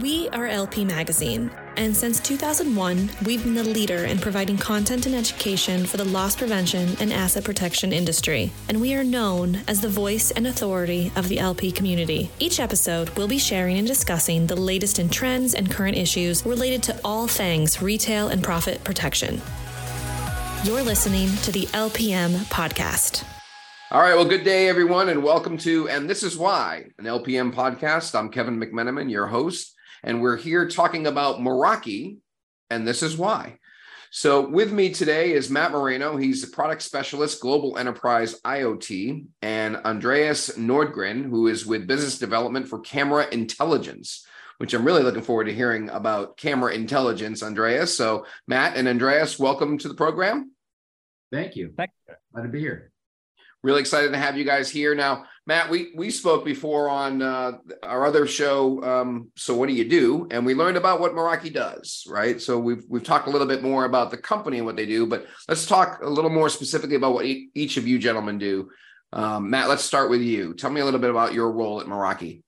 We 0.00 0.28
are 0.30 0.48
LP 0.48 0.84
Magazine, 0.84 1.52
and 1.76 1.96
since 1.96 2.18
2001, 2.18 3.10
we've 3.24 3.44
been 3.44 3.54
the 3.54 3.62
leader 3.62 4.06
in 4.06 4.18
providing 4.18 4.58
content 4.58 5.06
and 5.06 5.14
education 5.14 5.86
for 5.86 5.98
the 5.98 6.04
loss 6.04 6.34
prevention 6.34 6.96
and 6.98 7.12
asset 7.12 7.44
protection 7.44 7.92
industry, 7.92 8.50
and 8.68 8.80
we 8.80 8.96
are 8.96 9.04
known 9.04 9.60
as 9.68 9.80
the 9.80 9.88
voice 9.88 10.32
and 10.32 10.48
authority 10.48 11.12
of 11.14 11.28
the 11.28 11.38
LP 11.38 11.70
community. 11.70 12.28
Each 12.40 12.58
episode, 12.58 13.10
we'll 13.10 13.28
be 13.28 13.38
sharing 13.38 13.78
and 13.78 13.86
discussing 13.86 14.48
the 14.48 14.56
latest 14.56 14.98
in 14.98 15.10
trends 15.10 15.54
and 15.54 15.70
current 15.70 15.96
issues 15.96 16.44
related 16.44 16.82
to 16.84 17.00
all 17.04 17.28
things 17.28 17.80
retail 17.80 18.26
and 18.26 18.42
profit 18.42 18.82
protection. 18.82 19.40
You're 20.64 20.82
listening 20.82 21.28
to 21.42 21.52
the 21.52 21.66
LPM 21.66 22.30
podcast. 22.46 23.22
All 23.94 24.00
right. 24.00 24.16
Well, 24.16 24.24
good 24.24 24.42
day, 24.42 24.68
everyone, 24.68 25.08
and 25.08 25.22
welcome 25.22 25.56
to 25.58 25.88
And 25.88 26.10
This 26.10 26.24
Is 26.24 26.36
Why, 26.36 26.86
an 26.98 27.04
LPM 27.04 27.54
podcast. 27.54 28.18
I'm 28.18 28.28
Kevin 28.28 28.58
McMenimen, 28.58 29.08
your 29.08 29.28
host 29.28 29.76
and 30.02 30.20
we're 30.20 30.36
here 30.36 30.68
talking 30.68 31.06
about 31.06 31.38
Meraki, 31.38 32.18
and 32.70 32.88
this 32.88 33.04
is 33.04 33.16
why. 33.16 33.58
So, 34.10 34.48
with 34.48 34.72
me 34.72 34.92
today 34.92 35.32
is 35.32 35.48
Matt 35.48 35.70
Moreno. 35.70 36.16
He's 36.16 36.42
a 36.42 36.48
product 36.48 36.82
specialist, 36.82 37.40
global 37.40 37.78
enterprise 37.78 38.40
IoT, 38.40 39.26
and 39.42 39.76
Andreas 39.76 40.58
Nordgren, 40.58 41.22
who 41.22 41.46
is 41.46 41.64
with 41.64 41.86
business 41.86 42.18
development 42.18 42.66
for 42.66 42.80
Camera 42.80 43.28
Intelligence, 43.30 44.26
which 44.58 44.74
I'm 44.74 44.84
really 44.84 45.04
looking 45.04 45.22
forward 45.22 45.44
to 45.44 45.54
hearing 45.54 45.88
about 45.90 46.36
Camera 46.36 46.74
Intelligence, 46.74 47.44
Andreas. 47.44 47.96
So, 47.96 48.26
Matt 48.48 48.76
and 48.76 48.88
Andreas, 48.88 49.38
welcome 49.38 49.78
to 49.78 49.86
the 49.86 49.94
program. 49.94 50.50
Thank 51.30 51.54
you. 51.54 51.72
Thank 51.76 51.92
you. 52.08 52.14
Glad 52.32 52.42
to 52.42 52.48
be 52.48 52.58
here. 52.58 52.90
Really 53.64 53.80
excited 53.80 54.12
to 54.12 54.18
have 54.18 54.36
you 54.36 54.44
guys 54.44 54.70
here. 54.70 54.94
Now, 54.94 55.24
Matt, 55.46 55.70
we 55.70 55.92
we 55.96 56.10
spoke 56.10 56.44
before 56.44 56.90
on 56.90 57.22
uh, 57.22 57.52
our 57.82 58.04
other 58.04 58.26
show. 58.26 58.84
Um, 58.84 59.30
so, 59.36 59.54
what 59.54 59.70
do 59.70 59.74
you 59.74 59.88
do? 59.88 60.28
And 60.30 60.44
we 60.44 60.54
learned 60.54 60.76
about 60.76 61.00
what 61.00 61.14
Meraki 61.14 61.50
does, 61.50 62.04
right? 62.06 62.38
So 62.38 62.58
we've 62.58 62.84
we've 62.90 63.02
talked 63.02 63.26
a 63.26 63.30
little 63.30 63.46
bit 63.46 63.62
more 63.62 63.86
about 63.86 64.10
the 64.10 64.18
company 64.18 64.58
and 64.58 64.66
what 64.66 64.76
they 64.76 64.84
do, 64.84 65.06
but 65.06 65.24
let's 65.48 65.64
talk 65.64 66.00
a 66.02 66.10
little 66.10 66.28
more 66.30 66.50
specifically 66.50 66.96
about 66.96 67.14
what 67.14 67.24
e- 67.24 67.48
each 67.54 67.78
of 67.78 67.86
you 67.86 67.98
gentlemen 67.98 68.36
do. 68.36 68.68
Um, 69.14 69.48
Matt, 69.48 69.70
let's 69.70 69.82
start 69.82 70.10
with 70.10 70.20
you. 70.20 70.52
Tell 70.52 70.68
me 70.68 70.82
a 70.82 70.84
little 70.84 71.00
bit 71.00 71.08
about 71.08 71.32
your 71.32 71.50
role 71.50 71.80
at 71.80 71.86
Meraki. 71.86 72.42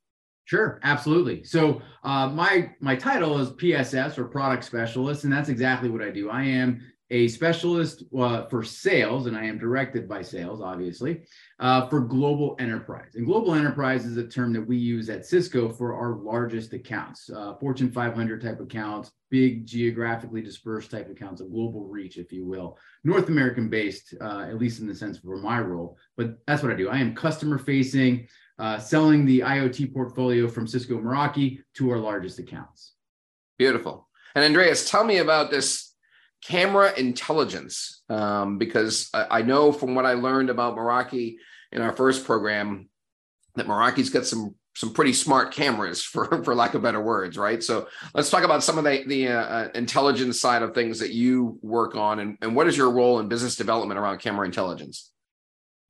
Sure, 0.44 0.80
absolutely. 0.82 1.44
So 1.44 1.80
uh, 2.04 2.28
my 2.28 2.72
my 2.80 2.94
title 2.94 3.38
is 3.38 3.52
PSS 3.52 4.18
or 4.18 4.26
product 4.26 4.64
specialist, 4.64 5.24
and 5.24 5.32
that's 5.32 5.48
exactly 5.48 5.88
what 5.88 6.02
I 6.02 6.10
do. 6.10 6.28
I 6.28 6.42
am 6.42 6.82
a 7.10 7.28
specialist 7.28 8.02
uh, 8.18 8.46
for 8.46 8.62
sales, 8.64 9.26
and 9.26 9.36
I 9.36 9.44
am 9.44 9.58
directed 9.58 10.08
by 10.08 10.22
sales, 10.22 10.60
obviously, 10.60 11.22
uh, 11.60 11.88
for 11.88 12.00
global 12.00 12.56
enterprise. 12.58 13.14
And 13.14 13.24
global 13.24 13.54
enterprise 13.54 14.04
is 14.04 14.16
a 14.16 14.26
term 14.26 14.52
that 14.54 14.66
we 14.66 14.76
use 14.76 15.08
at 15.08 15.24
Cisco 15.24 15.68
for 15.68 15.94
our 15.94 16.16
largest 16.16 16.72
accounts, 16.72 17.30
uh, 17.30 17.54
Fortune 17.60 17.92
500 17.92 18.42
type 18.42 18.60
accounts, 18.60 19.12
big 19.30 19.66
geographically 19.66 20.42
dispersed 20.42 20.90
type 20.90 21.08
accounts, 21.08 21.40
a 21.40 21.44
global 21.44 21.86
reach, 21.86 22.16
if 22.16 22.32
you 22.32 22.44
will, 22.44 22.76
North 23.04 23.28
American 23.28 23.68
based, 23.68 24.14
uh, 24.20 24.40
at 24.40 24.58
least 24.58 24.80
in 24.80 24.88
the 24.88 24.94
sense 24.94 25.18
for 25.18 25.36
my 25.36 25.60
role. 25.60 25.96
But 26.16 26.38
that's 26.46 26.62
what 26.62 26.72
I 26.72 26.76
do. 26.76 26.88
I 26.88 26.98
am 26.98 27.14
customer 27.14 27.58
facing, 27.58 28.26
uh, 28.58 28.78
selling 28.78 29.24
the 29.24 29.40
IoT 29.40 29.92
portfolio 29.92 30.48
from 30.48 30.66
Cisco 30.66 30.98
Meraki 30.98 31.60
to 31.74 31.90
our 31.90 31.98
largest 31.98 32.40
accounts. 32.40 32.94
Beautiful. 33.58 34.08
And 34.34 34.44
Andreas, 34.44 34.90
tell 34.90 35.04
me 35.04 35.18
about 35.18 35.50
this 35.50 35.85
camera 36.46 36.92
intelligence 36.96 38.02
um, 38.08 38.58
because 38.58 39.10
I, 39.12 39.38
I, 39.38 39.42
know 39.42 39.72
from 39.72 39.94
what 39.96 40.06
I 40.06 40.12
learned 40.12 40.48
about 40.48 40.76
Meraki 40.76 41.36
in 41.72 41.82
our 41.82 41.92
first 41.92 42.24
program 42.24 42.88
that 43.56 43.66
Meraki's 43.66 44.10
got 44.10 44.26
some 44.26 44.54
some 44.76 44.92
pretty 44.92 45.12
smart 45.12 45.52
cameras 45.52 46.02
for 46.12 46.44
for 46.44 46.54
lack 46.54 46.74
of 46.74 46.82
better 46.82 47.00
words 47.02 47.36
right? 47.36 47.62
So 47.62 47.88
let's 48.14 48.30
talk 48.30 48.44
about 48.44 48.62
some 48.62 48.78
of 48.78 48.84
the 48.84 49.02
the 49.06 49.28
uh, 49.28 49.40
uh, 49.40 49.68
intelligence 49.74 50.40
side 50.40 50.62
of 50.62 50.72
things 50.72 51.00
that 51.00 51.10
you 51.10 51.58
work 51.62 51.96
on 51.96 52.20
and, 52.20 52.38
and 52.40 52.54
what 52.54 52.68
is 52.68 52.76
your 52.76 52.90
role 52.90 53.18
in 53.18 53.28
business 53.28 53.56
development 53.56 53.98
around 53.98 54.18
camera 54.18 54.46
intelligence? 54.46 55.10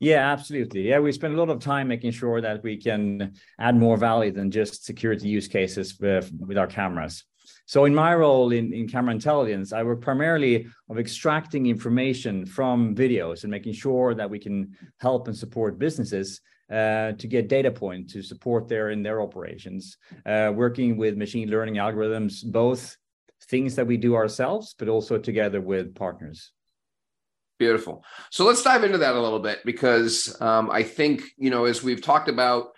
Yeah 0.01 0.33
absolutely. 0.33 0.89
Yeah 0.89 1.01
we 1.01 1.13
spend 1.13 1.35
a 1.35 1.39
lot 1.39 1.51
of 1.51 1.61
time 1.61 1.89
making 1.89 2.13
sure 2.13 2.41
that 2.41 2.63
we 2.63 2.79
can 2.79 3.35
add 3.61 3.77
more 3.77 3.99
value 3.99 4.33
than 4.33 4.51
just 4.51 4.87
security 4.87 5.29
use 5.29 5.49
cases 5.49 5.99
with, 6.01 6.33
with 6.41 6.57
our 6.57 6.67
cameras 6.67 7.25
so 7.67 7.85
in 7.85 7.95
my 7.95 8.15
role 8.15 8.53
in, 8.53 8.73
in 8.73 8.89
camera 8.89 9.13
intelligence, 9.13 9.73
I 9.73 9.83
work 9.83 10.01
primarily 10.01 10.67
of 10.89 10.99
extracting 10.99 11.67
information 11.67 12.47
from 12.47 12.95
videos 12.95 13.43
and 13.43 13.51
making 13.51 13.75
sure 13.75 14.15
that 14.15 14.29
we 14.29 14.39
can 14.39 14.77
help 14.99 15.29
and 15.29 15.37
support 15.37 15.79
businesses 15.79 16.41
uh, 16.71 17.13
to 17.13 17.27
get 17.29 17.49
data 17.49 17.71
point 17.71 18.11
to 18.11 18.23
support 18.23 18.69
their 18.69 18.91
in 18.91 19.03
their 19.03 19.21
operations. 19.21 19.97
Uh, 20.25 20.53
working 20.55 20.97
with 20.97 21.17
machine 21.17 21.49
learning 21.49 21.75
algorithms, 21.75 22.45
both 22.45 22.97
things 23.45 23.77
that 23.77 23.87
we 23.87 23.97
do 23.97 24.15
ourselves, 24.15 24.75
but 24.79 24.89
also 24.89 25.19
together 25.19 25.61
with 25.61 25.95
partners. 25.95 26.53
Beautiful. 27.59 28.05
So 28.31 28.45
let's 28.45 28.63
dive 28.63 28.85
into 28.85 28.99
that 28.99 29.15
a 29.15 29.21
little 29.21 29.39
bit 29.39 29.61
because 29.65 30.41
um, 30.43 30.71
I 30.71 30.83
think 30.83 31.23
you 31.39 31.51
know 31.51 31.65
as 31.65 31.83
we've 31.83 32.03
talked 32.03 32.29
about 32.29 32.69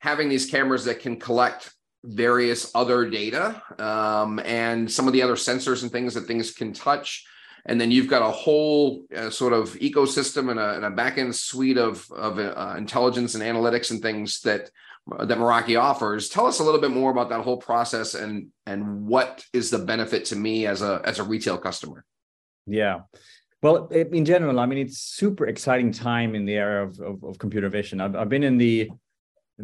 having 0.00 0.28
these 0.28 0.50
cameras 0.50 0.84
that 0.86 1.00
can 1.00 1.18
collect 1.18 1.72
various 2.04 2.70
other 2.74 3.08
data 3.08 3.62
um, 3.78 4.38
and 4.40 4.90
some 4.90 5.06
of 5.06 5.12
the 5.12 5.22
other 5.22 5.34
sensors 5.34 5.82
and 5.82 5.92
things 5.92 6.14
that 6.14 6.26
things 6.26 6.52
can 6.52 6.72
touch. 6.72 7.26
And 7.66 7.78
then 7.78 7.90
you've 7.90 8.08
got 8.08 8.22
a 8.22 8.30
whole 8.30 9.04
uh, 9.14 9.28
sort 9.28 9.52
of 9.52 9.74
ecosystem 9.74 10.50
and 10.50 10.58
a, 10.58 10.76
and 10.76 10.84
a 10.84 10.90
backend 10.90 11.34
suite 11.34 11.76
of, 11.76 12.10
of 12.10 12.38
uh, 12.38 12.74
intelligence 12.78 13.34
and 13.34 13.44
analytics 13.44 13.90
and 13.90 14.00
things 14.00 14.40
that 14.42 14.70
that 15.18 15.38
Meraki 15.38 15.80
offers. 15.80 16.28
Tell 16.28 16.46
us 16.46 16.60
a 16.60 16.64
little 16.64 16.80
bit 16.80 16.90
more 16.90 17.10
about 17.10 17.30
that 17.30 17.40
whole 17.40 17.56
process 17.56 18.14
and 18.14 18.48
and 18.66 19.06
what 19.06 19.44
is 19.52 19.70
the 19.70 19.78
benefit 19.78 20.26
to 20.26 20.36
me 20.36 20.66
as 20.66 20.82
a 20.82 21.00
as 21.04 21.18
a 21.18 21.24
retail 21.24 21.58
customer. 21.58 22.04
Yeah. 22.66 23.00
Well, 23.62 23.88
in 23.88 24.24
general, 24.24 24.58
I 24.58 24.66
mean, 24.66 24.78
it's 24.78 24.98
super 24.98 25.46
exciting 25.46 25.92
time 25.92 26.34
in 26.34 26.46
the 26.46 26.54
era 26.54 26.86
of, 26.86 26.98
of, 27.00 27.22
of 27.24 27.38
computer 27.38 27.68
vision. 27.68 28.00
I've, 28.00 28.16
I've 28.16 28.28
been 28.30 28.42
in 28.44 28.56
the 28.56 28.90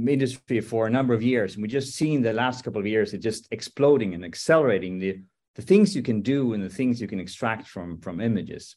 industry 0.09 0.61
for 0.61 0.87
a 0.87 0.91
number 0.91 1.15
of 1.15 1.23
years, 1.23 1.55
and 1.55 1.62
we 1.62 1.69
just 1.69 1.95
seen 1.95 2.23
the 2.23 2.33
last 2.33 2.65
couple 2.65 2.81
of 2.81 2.87
years 2.87 3.12
it 3.12 3.19
just 3.19 3.49
exploding 3.51 4.15
and 4.15 4.25
accelerating 4.25 4.99
the 4.99 5.21
the 5.55 5.62
things 5.62 5.97
you 5.97 6.03
can 6.03 6.21
do 6.21 6.53
and 6.53 6.62
the 6.62 6.69
things 6.69 7.01
you 7.01 7.09
can 7.09 7.21
extract 7.21 7.67
from 7.67 7.99
from 7.99 8.21
images. 8.21 8.77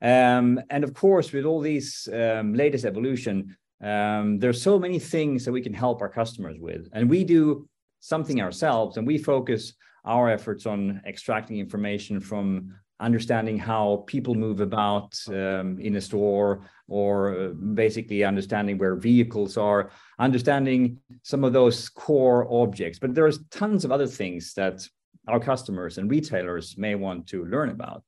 Um, 0.00 0.60
and 0.70 0.84
of 0.84 0.94
course, 0.94 1.32
with 1.32 1.44
all 1.44 1.60
these 1.60 2.08
um, 2.12 2.54
latest 2.54 2.84
evolution, 2.84 3.56
um, 3.80 4.38
there's 4.38 4.62
so 4.62 4.78
many 4.78 4.98
things 4.98 5.44
that 5.44 5.52
we 5.52 5.62
can 5.62 5.74
help 5.74 6.00
our 6.00 6.08
customers 6.08 6.56
with, 6.58 6.88
and 6.92 7.10
we 7.10 7.24
do 7.24 7.68
something 8.00 8.40
ourselves, 8.40 8.96
and 8.96 9.06
we 9.06 9.18
focus 9.18 9.74
our 10.04 10.28
efforts 10.28 10.66
on 10.66 11.00
extracting 11.06 11.58
information 11.58 12.20
from 12.20 12.74
understanding 13.02 13.58
how 13.58 14.04
people 14.06 14.34
move 14.34 14.60
about 14.60 15.18
um, 15.28 15.78
in 15.80 15.96
a 15.96 16.00
store 16.00 16.66
or 16.88 17.10
uh, 17.34 17.48
basically 17.74 18.24
understanding 18.24 18.78
where 18.78 18.94
vehicles 18.94 19.56
are 19.56 19.90
understanding 20.18 20.98
some 21.22 21.44
of 21.44 21.52
those 21.52 21.88
core 21.88 22.46
objects. 22.50 22.98
But 22.98 23.14
there's 23.14 23.40
tons 23.50 23.84
of 23.84 23.92
other 23.92 24.06
things 24.06 24.54
that 24.54 24.86
our 25.28 25.40
customers 25.40 25.98
and 25.98 26.10
retailers 26.10 26.78
may 26.78 26.94
want 26.94 27.26
to 27.28 27.44
learn 27.44 27.70
about. 27.70 28.04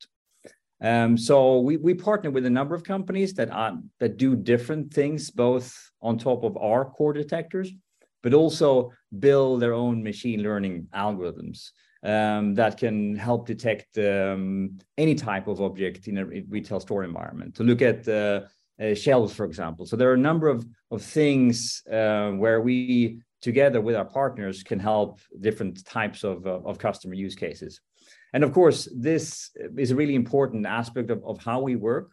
Um, 0.81 1.17
so 1.17 1.61
we, 1.61 1.77
we 1.77 1.95
partner 1.95 2.31
with 2.31 2.47
a 2.47 2.51
number 2.51 2.75
of 2.75 2.85
companies 2.85 3.35
that 3.35 3.51
are, 3.51 3.79
that 4.01 4.17
do 4.17 4.37
different 4.37 4.93
things 4.93 5.31
both 5.31 5.91
on 6.03 6.19
top 6.19 6.45
of 6.45 6.57
our 6.57 6.85
core 6.85 7.13
detectors 7.13 7.71
but 8.25 8.35
also 8.35 8.91
build 9.19 9.61
their 9.61 9.75
own 9.75 10.03
machine 10.03 10.43
learning 10.43 10.89
algorithms 10.95 11.71
um, 12.05 12.55
that 12.55 12.77
can 12.77 13.17
help 13.17 13.47
detect 13.47 13.97
um, 13.99 14.79
any 14.99 15.15
type 15.15 15.49
of 15.49 15.61
object 15.61 16.07
in 16.07 16.19
a 16.19 16.25
retail 16.25 16.79
store 16.79 17.03
environment. 17.03 17.55
To 17.57 17.65
look 17.65 17.81
at 17.83 18.07
uh, 18.07 18.43
uh, 18.81 18.95
shelves, 18.95 19.33
for 19.35 19.47
example. 19.47 19.87
So 19.87 19.97
there 19.97 20.11
are 20.11 20.15
a 20.15 20.29
number 20.31 20.49
of 20.49 20.67
of 20.91 21.03
things 21.03 21.83
uh, 21.91 22.31
where 22.33 22.61
we 22.61 23.21
together 23.41 23.81
with 23.81 23.97
our 23.97 24.05
partners 24.05 24.63
can 24.63 24.79
help 24.79 25.21
different 25.41 25.85
types 25.85 26.25
of 26.25 26.47
uh, 26.47 26.61
of 26.65 26.79
customer 26.79 27.15
use 27.15 27.35
cases. 27.35 27.81
And 28.35 28.45
of 28.45 28.53
course, 28.53 28.89
this 28.95 29.51
is 29.79 29.93
a 29.93 29.97
really 29.97 30.17
important 30.17 30.67
aspect 30.67 31.11
of, 31.11 31.25
of 31.25 31.39
how 31.43 31.61
we 31.61 31.77
work. 31.77 32.11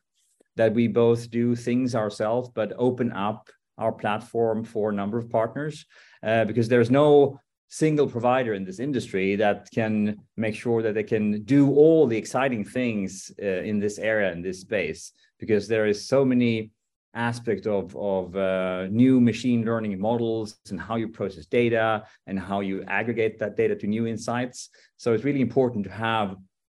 That 0.57 0.73
we 0.73 0.87
both 0.87 1.31
do 1.31 1.55
things 1.55 1.95
ourselves, 1.95 2.49
but 2.53 2.73
open 2.77 3.11
up 3.11 3.49
our 3.77 3.91
platform 3.91 4.63
for 4.63 4.89
a 4.89 4.93
number 4.93 5.17
of 5.17 5.29
partners 5.29 5.85
uh, 6.23 6.45
because 6.45 6.67
there's 6.67 6.91
no 6.91 7.39
single 7.71 8.05
provider 8.05 8.53
in 8.53 8.65
this 8.65 8.79
industry 8.79 9.37
that 9.37 9.69
can 9.73 10.17
make 10.35 10.53
sure 10.53 10.81
that 10.81 10.93
they 10.93 11.03
can 11.03 11.41
do 11.43 11.71
all 11.71 12.05
the 12.05 12.17
exciting 12.17 12.65
things 12.65 13.31
uh, 13.41 13.45
in 13.45 13.79
this 13.79 13.97
area 13.97 14.29
in 14.33 14.41
this 14.41 14.59
space 14.59 15.13
because 15.39 15.69
there 15.69 15.87
is 15.87 16.05
so 16.05 16.25
many 16.25 16.69
aspects 17.13 17.65
of, 17.65 17.95
of 17.95 18.35
uh, 18.35 18.87
new 18.87 19.21
machine 19.21 19.63
learning 19.63 19.97
models 19.97 20.57
and 20.69 20.81
how 20.81 20.97
you 20.97 21.07
process 21.07 21.45
data 21.45 22.03
and 22.27 22.37
how 22.37 22.59
you 22.59 22.83
aggregate 22.87 23.39
that 23.39 23.55
data 23.55 23.73
to 23.73 23.87
new 23.87 24.05
insights. 24.05 24.69
So 24.97 25.13
it's 25.13 25.23
really 25.23 25.41
important 25.41 25.85
to 25.85 25.91
have 25.91 26.35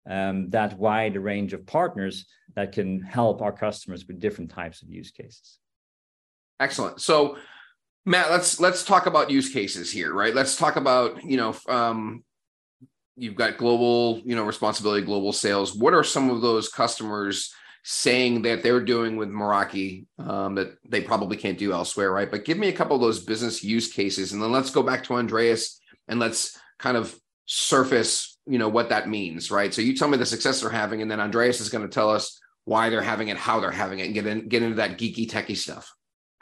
um, 0.07 0.51
that 0.51 0.77
wide 0.77 1.17
range 1.17 1.53
of 1.53 1.65
partners 1.65 2.25
that 2.55 2.71
can 2.71 3.01
help 3.01 3.41
our 3.41 3.51
customers 3.51 4.07
with 4.07 4.19
different 4.19 4.51
types 4.51 4.83
of 4.83 4.89
use 4.89 5.09
cases. 5.09 5.57
Excellent. 6.59 7.01
So 7.01 7.37
Matt, 8.05 8.31
let's 8.31 8.59
let's 8.59 8.83
talk 8.83 9.05
about 9.05 9.31
use 9.31 9.49
cases 9.49 9.91
here, 9.91 10.13
right? 10.13 10.35
Let's 10.35 10.55
talk 10.55 10.75
about 10.75 11.23
you 11.23 11.37
know 11.37 11.55
um, 11.67 12.23
you've 13.15 13.35
got 13.35 13.57
global 13.57 14.21
you 14.25 14.35
know 14.35 14.43
responsibility, 14.43 15.05
global 15.05 15.31
sales. 15.31 15.75
What 15.75 15.93
are 15.93 16.03
some 16.03 16.29
of 16.29 16.41
those 16.41 16.69
customers 16.69 17.53
saying 17.85 18.43
that 18.43 18.63
they're 18.63 18.83
doing 18.83 19.17
with 19.17 19.29
Meraki 19.29 20.05
um, 20.17 20.55
that 20.55 20.77
they 20.87 21.01
probably 21.01 21.37
can't 21.37 21.57
do 21.57 21.73
elsewhere, 21.73 22.11
right? 22.11 22.31
But 22.31 22.45
give 22.45 22.57
me 22.57 22.69
a 22.69 22.73
couple 22.73 22.95
of 22.95 23.01
those 23.01 23.23
business 23.23 23.63
use 23.63 23.91
cases, 23.91 24.33
and 24.33 24.41
then 24.41 24.51
let's 24.51 24.69
go 24.69 24.83
back 24.83 25.03
to 25.05 25.15
Andreas 25.15 25.79
and 26.07 26.19
let's 26.19 26.57
kind 26.79 26.97
of 26.97 27.17
surface 27.45 28.33
you 28.45 28.57
know 28.57 28.69
what 28.69 28.89
that 28.89 29.07
means, 29.07 29.51
right? 29.51 29.73
So 29.73 29.81
you 29.81 29.95
tell 29.95 30.07
me 30.07 30.17
the 30.17 30.25
success 30.25 30.61
they're 30.61 30.69
having, 30.69 31.01
and 31.01 31.09
then 31.09 31.19
Andreas 31.19 31.61
is 31.61 31.69
going 31.69 31.83
to 31.83 31.93
tell 31.93 32.09
us 32.09 32.39
why 32.65 32.89
they're 32.89 33.01
having 33.01 33.29
it, 33.29 33.37
how 33.37 33.59
they're 33.59 33.71
having 33.71 33.99
it, 33.99 34.05
and 34.05 34.13
get 34.13 34.27
in, 34.27 34.47
get 34.47 34.63
into 34.63 34.75
that 34.75 34.97
geeky 34.97 35.29
techie 35.29 35.57
stuff. 35.57 35.93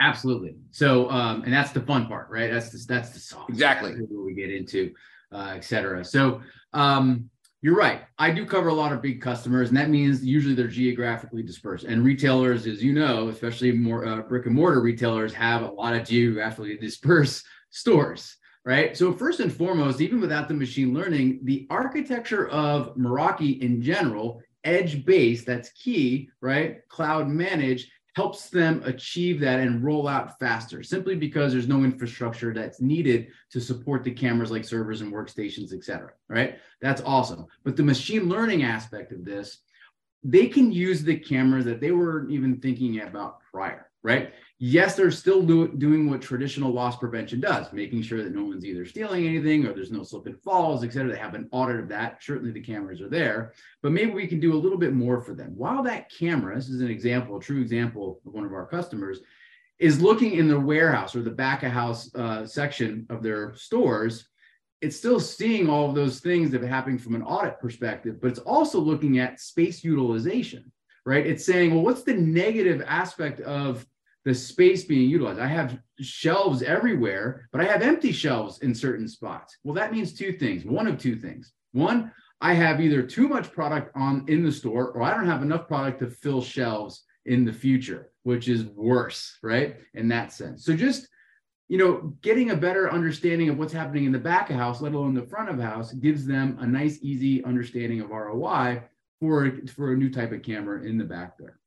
Absolutely. 0.01 0.56
So, 0.71 1.09
um, 1.12 1.44
and 1.44 1.53
that's 1.53 1.71
the 1.71 1.81
fun 1.81 2.07
part, 2.07 2.27
right? 2.30 2.51
That's 2.51 2.71
the, 2.71 2.83
that's 2.88 3.12
the 3.12 3.19
sauce. 3.19 3.45
Exactly. 3.48 3.92
What 3.92 4.25
we 4.25 4.33
get 4.33 4.51
into, 4.51 4.94
uh, 5.31 5.53
et 5.56 5.63
cetera. 5.63 6.03
So, 6.03 6.42
um, 6.74 7.30
you're 7.62 7.75
right. 7.75 8.01
I 8.18 8.31
do 8.31 8.44
cover 8.44 8.69
a 8.69 8.74
lot 8.74 8.92
of 8.92 9.03
big 9.03 9.21
customers, 9.21 9.69
and 9.69 9.77
that 9.77 9.92
means 9.92 10.25
usually 10.25 10.56
they're 10.56 10.68
geographically 10.68 11.44
dispersed. 11.44 11.86
And 11.86 12.03
retailers, 12.03 12.65
as 12.65 12.83
you 12.83 12.92
know, 12.92 13.30
especially 13.30 13.71
more 13.74 14.03
uh, 14.03 14.21
brick 14.24 14.48
and 14.48 14.56
mortar 14.56 14.81
retailers, 14.81 15.31
have 15.36 15.62
a 15.62 15.71
lot 15.71 15.94
of 15.94 16.07
geographically 16.07 16.75
dispersed 16.77 17.45
stores, 17.69 18.36
right? 18.65 18.98
So 18.98 19.13
first 19.13 19.42
and 19.42 19.53
foremost, 19.53 20.01
even 20.01 20.19
without 20.19 20.48
the 20.48 20.56
machine 20.56 20.92
learning, 20.92 21.42
the 21.44 21.68
architecture 21.69 22.50
of 22.50 22.95
Meraki 22.95 23.62
in 23.62 23.80
general, 23.80 24.42
edge 24.63 25.06
based, 25.06 25.45
that's 25.45 25.69
key, 25.74 26.30
right? 26.42 26.80
Cloud 26.89 27.27
managed 27.27 27.92
helps 28.13 28.49
them 28.49 28.81
achieve 28.85 29.39
that 29.39 29.59
and 29.59 29.83
roll 29.83 30.07
out 30.07 30.37
faster 30.39 30.83
simply 30.83 31.15
because 31.15 31.51
there's 31.51 31.67
no 31.67 31.83
infrastructure 31.83 32.53
that's 32.53 32.81
needed 32.81 33.27
to 33.49 33.59
support 33.59 34.03
the 34.03 34.11
cameras 34.11 34.51
like 34.51 34.65
servers 34.65 35.01
and 35.01 35.13
workstations 35.13 35.73
et 35.73 35.83
cetera 35.83 36.11
right? 36.27 36.57
That's 36.81 37.01
awesome. 37.01 37.45
But 37.63 37.75
the 37.75 37.83
machine 37.83 38.27
learning 38.27 38.63
aspect 38.63 39.11
of 39.11 39.23
this 39.23 39.59
they 40.23 40.47
can 40.47 40.71
use 40.71 41.03
the 41.03 41.17
cameras 41.17 41.65
that 41.65 41.81
they 41.81 41.91
weren't 41.91 42.31
even 42.31 42.57
thinking 42.59 43.01
about 43.01 43.39
prior 43.51 43.90
right 44.03 44.33
yes, 44.63 44.94
they're 44.95 45.09
still 45.09 45.42
do, 45.42 45.68
doing 45.69 46.07
what 46.07 46.21
traditional 46.21 46.71
loss 46.71 46.95
prevention 46.95 47.42
does, 47.42 47.74
making 47.74 48.03
sure 48.03 48.24
that 48.24 48.33
no 48.33 48.44
one's 48.44 48.63
either 48.63 48.86
stealing 48.86 49.25
anything 49.25 49.65
or 49.65 49.74
there's 49.74 49.92
no 49.92 50.03
slip 50.03 50.27
and 50.27 50.39
falls, 50.39 50.83
et 50.83 50.94
cetera. 50.94 51.12
They 51.12 51.18
have 51.18 51.33
an 51.33 51.50
audit 51.51 51.80
of 51.80 51.89
that. 51.89 52.24
Certainly 52.24 52.51
the 52.51 52.62
cameras 52.62 53.01
are 53.01 53.09
there, 53.09 53.53
but 53.81 53.92
maybe 53.92 54.12
we 54.12 54.27
can 54.27 54.39
do 54.39 54.53
a 54.53 54.62
little 54.62 54.77
bit 54.77 54.94
more 54.94 55.19
for 55.19 55.33
them. 55.33 55.53
While 55.57 55.81
that 55.83 56.12
camera, 56.12 56.56
this 56.56 56.69
is 56.69 56.80
an 56.80 56.92
example, 56.92 57.38
a 57.38 57.42
true 57.42 57.59
example 57.59 58.21
of 58.24 58.33
one 58.33 58.45
of 58.45 58.53
our 58.53 58.68
customers, 58.68 59.21
is 59.80 60.00
looking 60.00 60.36
in 60.36 60.48
the 60.48 60.59
warehouse 60.59 61.15
or 61.15 61.24
the 61.24 61.31
back 61.31 61.63
of 61.63 61.71
house 61.71 62.13
uh, 62.13 62.45
section 62.45 63.07
of 63.09 63.24
their 63.24 63.56
stores, 63.56 64.27
it's 64.80 64.95
still 64.95 65.19
seeing 65.19 65.69
all 65.69 65.89
of 65.89 65.95
those 65.95 66.19
things 66.19 66.51
that 66.51 66.63
are 66.63 66.68
happening 66.68 67.00
from 67.00 67.15
an 67.15 67.24
audit 67.24 67.59
perspective, 67.59 68.21
but 68.21 68.27
it's 68.27 68.39
also 68.39 68.80
looking 68.80 69.18
at 69.18 69.39
space 69.39 69.83
utilization, 69.83 70.71
right? 71.03 71.25
It's 71.25 71.44
saying, 71.44 71.74
well, 71.74 71.83
what's 71.83 72.03
the 72.03 72.13
negative 72.13 72.83
aspect 72.86 73.39
of 73.39 73.88
the 74.25 74.33
space 74.33 74.83
being 74.83 75.09
utilized. 75.09 75.39
I 75.39 75.47
have 75.47 75.79
shelves 76.00 76.62
everywhere, 76.62 77.50
but 77.51 77.62
I 77.62 77.65
have 77.65 77.81
empty 77.81 78.12
shelves 78.12 78.59
in 78.59 78.75
certain 78.75 79.07
spots. 79.07 79.57
Well, 79.63 79.73
that 79.75 79.91
means 79.91 80.13
two 80.13 80.33
things. 80.33 80.63
One 80.65 80.88
of 80.88 80.97
two 80.97 81.15
things. 81.15 81.53
One, 81.71 82.12
I 82.39 82.53
have 82.53 82.81
either 82.81 83.03
too 83.03 83.27
much 83.27 83.51
product 83.51 83.91
on 83.95 84.25
in 84.27 84.44
the 84.44 84.51
store 84.51 84.91
or 84.91 85.03
I 85.03 85.13
don't 85.13 85.27
have 85.27 85.41
enough 85.41 85.68
product 85.68 86.00
to 86.00 86.09
fill 86.09 86.41
shelves 86.41 87.03
in 87.25 87.45
the 87.45 87.53
future, 87.53 88.12
which 88.23 88.47
is 88.47 88.65
worse, 88.65 89.38
right? 89.44 89.77
In 89.94 90.07
that 90.09 90.33
sense. 90.33 90.65
So 90.65 90.75
just 90.75 91.07
you 91.71 91.77
know, 91.77 92.13
getting 92.21 92.51
a 92.51 92.56
better 92.57 92.91
understanding 92.91 93.47
of 93.47 93.57
what's 93.57 93.71
happening 93.71 94.03
in 94.03 94.12
the 94.12 94.19
back 94.19 94.50
of 94.50 94.57
house, 94.57 94.81
let 94.81 94.91
alone 94.91 95.13
the 95.13 95.21
front 95.21 95.47
of 95.47 95.57
house, 95.57 95.94
gives 95.94 96.25
them 96.25 96.57
a 96.59 96.67
nice, 96.67 97.00
easy 97.01 97.41
understanding 97.45 98.01
of 98.01 98.09
ROI 98.09 98.83
for, 99.21 99.50
for 99.74 99.94
a 99.94 99.95
new 99.95 100.09
type 100.09 100.33
of 100.33 100.41
camera 100.41 100.83
in 100.83 100.97
the 100.97 101.06
back 101.06 101.38
there. 101.38 101.60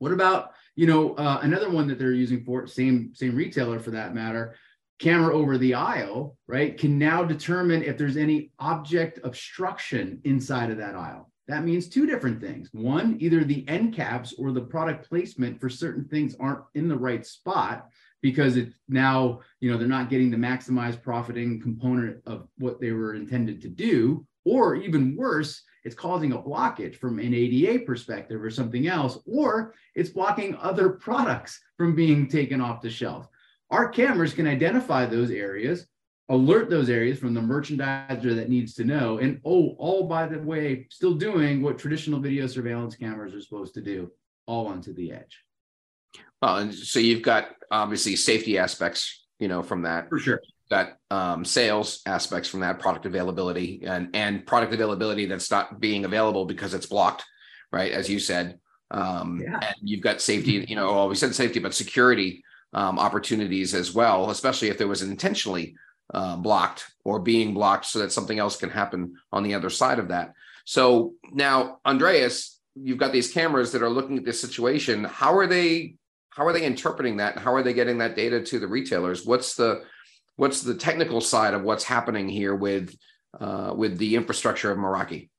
What 0.00 0.12
about 0.12 0.54
you 0.74 0.86
know 0.86 1.14
uh, 1.14 1.38
another 1.42 1.70
one 1.70 1.86
that 1.88 1.98
they're 1.98 2.12
using 2.12 2.42
for 2.42 2.66
same 2.66 3.12
same 3.14 3.36
retailer 3.36 3.78
for 3.78 3.92
that 3.92 4.14
matter? 4.14 4.56
Camera 4.98 5.34
over 5.34 5.56
the 5.56 5.74
aisle, 5.74 6.36
right, 6.46 6.76
can 6.76 6.98
now 6.98 7.24
determine 7.24 7.82
if 7.82 7.96
there's 7.96 8.18
any 8.18 8.50
object 8.58 9.18
obstruction 9.24 10.20
inside 10.24 10.70
of 10.70 10.76
that 10.76 10.94
aisle. 10.94 11.30
That 11.48 11.64
means 11.64 11.88
two 11.88 12.06
different 12.06 12.40
things. 12.40 12.68
One, 12.72 13.16
either 13.18 13.42
the 13.42 13.66
end 13.66 13.94
caps 13.94 14.34
or 14.38 14.52
the 14.52 14.60
product 14.60 15.08
placement 15.08 15.60
for 15.60 15.68
certain 15.68 16.04
things 16.04 16.36
aren't 16.38 16.64
in 16.74 16.86
the 16.86 16.98
right 16.98 17.24
spot 17.24 17.88
because 18.22 18.56
it's 18.56 18.74
now, 18.88 19.40
you 19.60 19.70
know, 19.70 19.78
they're 19.78 19.88
not 19.88 20.10
getting 20.10 20.30
the 20.30 20.36
maximized 20.36 21.02
profiting 21.02 21.60
component 21.60 22.18
of 22.26 22.46
what 22.58 22.80
they 22.80 22.92
were 22.92 23.14
intended 23.14 23.62
to 23.62 23.68
do. 23.68 24.26
Or 24.44 24.74
even 24.74 25.16
worse, 25.16 25.62
it's 25.84 25.94
causing 25.94 26.32
a 26.32 26.38
blockage 26.38 26.96
from 26.96 27.18
an 27.18 27.34
ADA 27.34 27.84
perspective 27.84 28.42
or 28.42 28.50
something 28.50 28.86
else, 28.86 29.18
or 29.26 29.74
it's 29.94 30.10
blocking 30.10 30.56
other 30.56 30.90
products 30.90 31.60
from 31.76 31.94
being 31.94 32.28
taken 32.28 32.60
off 32.60 32.82
the 32.82 32.90
shelf. 32.90 33.28
Our 33.70 33.88
cameras 33.88 34.34
can 34.34 34.46
identify 34.46 35.06
those 35.06 35.30
areas, 35.30 35.86
alert 36.28 36.70
those 36.70 36.90
areas 36.90 37.18
from 37.18 37.34
the 37.34 37.40
merchandiser 37.40 38.34
that 38.34 38.50
needs 38.50 38.74
to 38.74 38.84
know, 38.84 39.18
and 39.18 39.40
oh, 39.44 39.74
all 39.78 40.06
by 40.06 40.26
the 40.26 40.38
way, 40.38 40.86
still 40.90 41.14
doing 41.14 41.62
what 41.62 41.78
traditional 41.78 42.20
video 42.20 42.46
surveillance 42.46 42.96
cameras 42.96 43.34
are 43.34 43.40
supposed 43.40 43.74
to 43.74 43.80
do, 43.80 44.10
all 44.46 44.66
onto 44.66 44.92
the 44.92 45.12
edge. 45.12 45.44
Well, 46.42 46.58
and 46.58 46.74
so 46.74 46.98
you've 46.98 47.22
got 47.22 47.50
obviously 47.70 48.16
safety 48.16 48.58
aspects, 48.58 49.26
you 49.38 49.48
know, 49.48 49.62
from 49.62 49.82
that. 49.82 50.08
For 50.08 50.18
sure 50.18 50.40
got 50.70 50.96
um, 51.10 51.44
sales 51.44 52.00
aspects 52.06 52.48
from 52.48 52.60
that 52.60 52.78
product 52.78 53.04
availability 53.04 53.82
and 53.84 54.14
and 54.14 54.46
product 54.46 54.72
availability 54.72 55.26
that's 55.26 55.50
not 55.50 55.80
being 55.80 56.04
available 56.04 56.44
because 56.44 56.74
it's 56.74 56.86
blocked, 56.86 57.24
right? 57.72 57.90
As 57.92 58.08
you 58.08 58.20
said, 58.20 58.58
um, 58.90 59.40
yeah. 59.42 59.58
and 59.60 59.76
you've 59.82 60.00
got 60.02 60.20
safety. 60.20 60.64
You 60.68 60.76
know, 60.76 60.92
well, 60.92 61.08
we 61.08 61.16
said 61.16 61.34
safety, 61.34 61.58
but 61.58 61.74
security 61.74 62.44
um, 62.72 62.98
opportunities 62.98 63.74
as 63.74 63.92
well, 63.92 64.30
especially 64.30 64.68
if 64.68 64.78
there 64.78 64.88
was 64.88 65.02
intentionally 65.02 65.74
uh, 66.14 66.36
blocked 66.36 66.86
or 67.04 67.18
being 67.18 67.52
blocked, 67.52 67.86
so 67.86 67.98
that 67.98 68.12
something 68.12 68.38
else 68.38 68.56
can 68.56 68.70
happen 68.70 69.16
on 69.32 69.42
the 69.42 69.54
other 69.54 69.70
side 69.70 69.98
of 69.98 70.08
that. 70.08 70.34
So 70.64 71.14
now, 71.32 71.78
Andreas, 71.84 72.60
you've 72.76 72.98
got 72.98 73.12
these 73.12 73.32
cameras 73.32 73.72
that 73.72 73.82
are 73.82 73.90
looking 73.90 74.18
at 74.18 74.24
this 74.24 74.40
situation. 74.40 75.04
How 75.04 75.36
are 75.36 75.48
they? 75.48 75.96
How 76.30 76.46
are 76.46 76.52
they 76.52 76.64
interpreting 76.64 77.16
that? 77.16 77.38
How 77.38 77.52
are 77.52 77.62
they 77.64 77.72
getting 77.72 77.98
that 77.98 78.14
data 78.14 78.40
to 78.40 78.60
the 78.60 78.68
retailers? 78.68 79.26
What's 79.26 79.56
the 79.56 79.82
what's 80.36 80.62
the 80.62 80.74
technical 80.74 81.20
side 81.20 81.54
of 81.54 81.62
what's 81.62 81.84
happening 81.84 82.28
here 82.28 82.54
with 82.54 82.96
uh, 83.38 83.72
with 83.76 83.98
the 83.98 84.16
infrastructure 84.16 84.70
of 84.70 84.78
Meraki? 84.78 85.30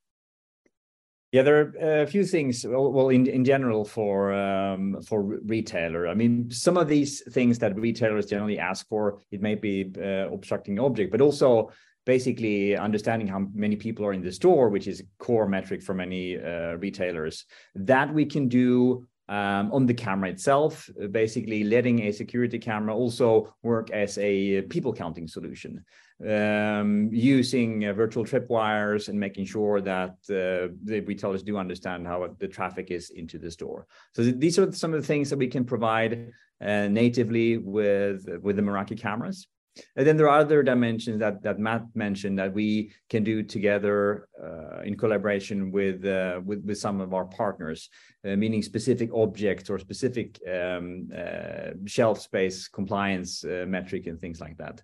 Yeah, 1.31 1.43
there 1.43 1.59
are 1.61 2.01
a 2.01 2.07
few 2.07 2.25
things. 2.25 2.65
Well, 2.67 3.07
in 3.07 3.25
in 3.25 3.45
general 3.45 3.85
for 3.85 4.33
um, 4.33 5.01
for 5.01 5.39
retailer, 5.45 6.07
I 6.07 6.13
mean, 6.13 6.51
some 6.51 6.77
of 6.77 6.89
these 6.89 7.23
things 7.31 7.57
that 7.59 7.79
retailers 7.79 8.25
generally 8.25 8.59
ask 8.59 8.87
for, 8.89 9.19
it 9.31 9.41
may 9.41 9.55
be 9.55 9.93
uh, 9.97 10.29
obstructing 10.29 10.77
object, 10.77 11.09
but 11.09 11.21
also 11.21 11.71
basically 12.05 12.75
understanding 12.75 13.27
how 13.27 13.47
many 13.53 13.77
people 13.77 14.05
are 14.05 14.13
in 14.13 14.21
the 14.21 14.31
store, 14.31 14.69
which 14.69 14.87
is 14.87 14.99
a 14.99 15.23
core 15.23 15.47
metric 15.47 15.81
for 15.81 15.93
many 15.93 16.37
uh, 16.37 16.75
retailers. 16.79 17.45
That 17.75 18.13
we 18.13 18.25
can 18.25 18.49
do 18.49 19.07
um, 19.31 19.71
on 19.71 19.85
the 19.85 19.93
camera 19.93 20.29
itself, 20.29 20.89
basically 21.11 21.63
letting 21.63 22.01
a 22.01 22.11
security 22.11 22.59
camera 22.59 22.93
also 22.93 23.55
work 23.63 23.89
as 23.91 24.17
a 24.17 24.61
people 24.63 24.93
counting 24.93 25.25
solution, 25.25 25.85
um, 26.27 27.09
using 27.13 27.85
uh, 27.85 27.93
virtual 27.93 28.25
tripwires 28.25 29.07
and 29.07 29.17
making 29.17 29.45
sure 29.45 29.79
that 29.79 30.11
uh, 30.29 30.67
the 30.83 31.01
retailers 31.07 31.43
do 31.43 31.55
understand 31.57 32.05
how 32.05 32.27
the 32.39 32.47
traffic 32.47 32.91
is 32.91 33.09
into 33.11 33.39
the 33.39 33.49
store. 33.49 33.87
So 34.13 34.21
th- 34.21 34.35
these 34.37 34.59
are 34.59 34.69
some 34.73 34.93
of 34.93 34.99
the 34.99 35.07
things 35.07 35.29
that 35.29 35.39
we 35.39 35.47
can 35.47 35.63
provide 35.63 36.33
uh, 36.59 36.89
natively 36.89 37.57
with 37.57 38.27
with 38.43 38.57
the 38.57 38.61
Meraki 38.61 38.99
cameras. 38.99 39.47
And 39.95 40.05
then 40.05 40.17
there 40.17 40.29
are 40.29 40.39
other 40.39 40.63
dimensions 40.63 41.19
that, 41.19 41.41
that 41.43 41.59
Matt 41.59 41.83
mentioned 41.95 42.37
that 42.39 42.53
we 42.53 42.91
can 43.09 43.23
do 43.23 43.41
together 43.43 44.27
uh, 44.41 44.81
in 44.81 44.97
collaboration 44.97 45.71
with, 45.71 46.05
uh, 46.05 46.41
with, 46.43 46.63
with 46.65 46.77
some 46.77 46.99
of 46.99 47.13
our 47.13 47.25
partners, 47.25 47.89
uh, 48.25 48.35
meaning 48.35 48.61
specific 48.61 49.09
objects 49.13 49.69
or 49.69 49.79
specific 49.79 50.39
um, 50.47 51.09
uh, 51.15 51.71
shelf 51.85 52.19
space 52.19 52.67
compliance 52.67 53.43
uh, 53.45 53.65
metric 53.67 54.07
and 54.07 54.19
things 54.19 54.41
like 54.41 54.57
that. 54.57 54.81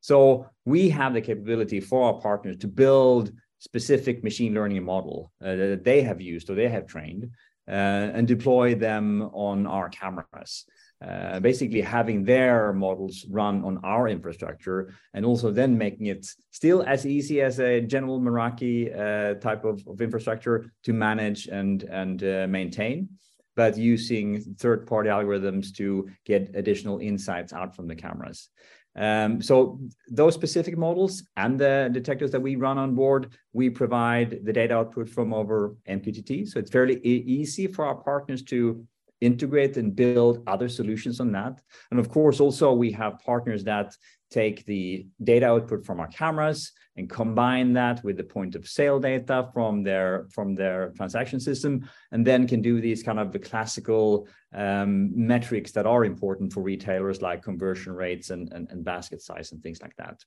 So 0.00 0.46
we 0.64 0.88
have 0.90 1.14
the 1.14 1.20
capability 1.20 1.80
for 1.80 2.04
our 2.04 2.20
partners 2.20 2.58
to 2.58 2.68
build 2.68 3.32
specific 3.58 4.22
machine 4.22 4.54
learning 4.54 4.84
model 4.84 5.32
uh, 5.42 5.56
that 5.56 5.82
they 5.82 6.02
have 6.02 6.20
used 6.20 6.48
or 6.48 6.54
they 6.54 6.68
have 6.68 6.86
trained 6.86 7.30
and 7.66 8.26
deploy 8.26 8.74
them 8.74 9.28
on 9.34 9.66
our 9.66 9.90
cameras 9.90 10.64
uh, 11.00 11.38
basically 11.38 11.80
having 11.80 12.24
their 12.24 12.72
models 12.72 13.24
run 13.30 13.64
on 13.64 13.78
our 13.84 14.08
infrastructure 14.08 14.92
and 15.14 15.24
also 15.24 15.50
then 15.50 15.78
making 15.78 16.06
it 16.06 16.26
still 16.50 16.82
as 16.82 17.06
easy 17.06 17.40
as 17.40 17.60
a 17.60 17.80
general 17.80 18.20
Meraki 18.20 18.90
uh, 18.92 19.34
type 19.34 19.64
of, 19.64 19.80
of, 19.86 20.00
infrastructure 20.00 20.72
to 20.82 20.92
manage 20.92 21.46
and, 21.46 21.84
and 21.84 22.24
uh, 22.24 22.46
maintain, 22.48 23.08
but 23.54 23.76
using 23.76 24.42
third 24.58 24.88
party 24.88 25.08
algorithms 25.08 25.72
to 25.76 26.08
get 26.24 26.50
additional 26.54 26.98
insights 26.98 27.52
out 27.52 27.76
from 27.76 27.86
the 27.86 27.94
cameras. 27.94 28.48
Um, 28.96 29.40
so 29.40 29.78
those 30.08 30.34
specific 30.34 30.76
models 30.76 31.22
and 31.36 31.60
the 31.60 31.88
detectors 31.92 32.32
that 32.32 32.40
we 32.40 32.56
run 32.56 32.78
on 32.78 32.96
board, 32.96 33.32
we 33.52 33.70
provide 33.70 34.40
the 34.44 34.52
data 34.52 34.74
output 34.74 35.08
from 35.08 35.32
over 35.32 35.76
MQTT. 35.88 36.48
So 36.48 36.58
it's 36.58 36.72
fairly 36.72 36.96
e- 37.04 37.22
easy 37.24 37.68
for 37.68 37.86
our 37.86 37.94
partners 37.94 38.42
to 38.44 38.84
integrate 39.20 39.76
and 39.76 39.94
build 39.94 40.42
other 40.46 40.68
solutions 40.68 41.20
on 41.20 41.32
that. 41.32 41.60
And 41.90 41.98
of 41.98 42.08
course, 42.08 42.40
also 42.40 42.72
we 42.72 42.92
have 42.92 43.18
partners 43.18 43.64
that 43.64 43.94
take 44.30 44.64
the 44.66 45.06
data 45.24 45.46
output 45.46 45.84
from 45.84 46.00
our 46.00 46.08
cameras 46.08 46.72
and 46.96 47.08
combine 47.08 47.72
that 47.72 48.02
with 48.04 48.16
the 48.16 48.24
point 48.24 48.54
of 48.54 48.68
sale 48.68 48.98
data 48.98 49.48
from 49.54 49.82
their 49.82 50.26
from 50.30 50.54
their 50.54 50.92
transaction 50.96 51.40
system 51.40 51.88
and 52.12 52.26
then 52.26 52.46
can 52.46 52.60
do 52.60 52.80
these 52.80 53.02
kind 53.02 53.18
of 53.18 53.32
the 53.32 53.38
classical 53.38 54.28
um, 54.54 55.10
metrics 55.14 55.72
that 55.72 55.86
are 55.86 56.04
important 56.04 56.52
for 56.52 56.62
retailers 56.62 57.22
like 57.22 57.42
conversion 57.42 57.92
rates 57.92 58.30
and, 58.30 58.52
and, 58.52 58.68
and 58.70 58.84
basket 58.84 59.22
size 59.22 59.52
and 59.52 59.62
things 59.62 59.80
like 59.80 59.94
that 59.96 60.22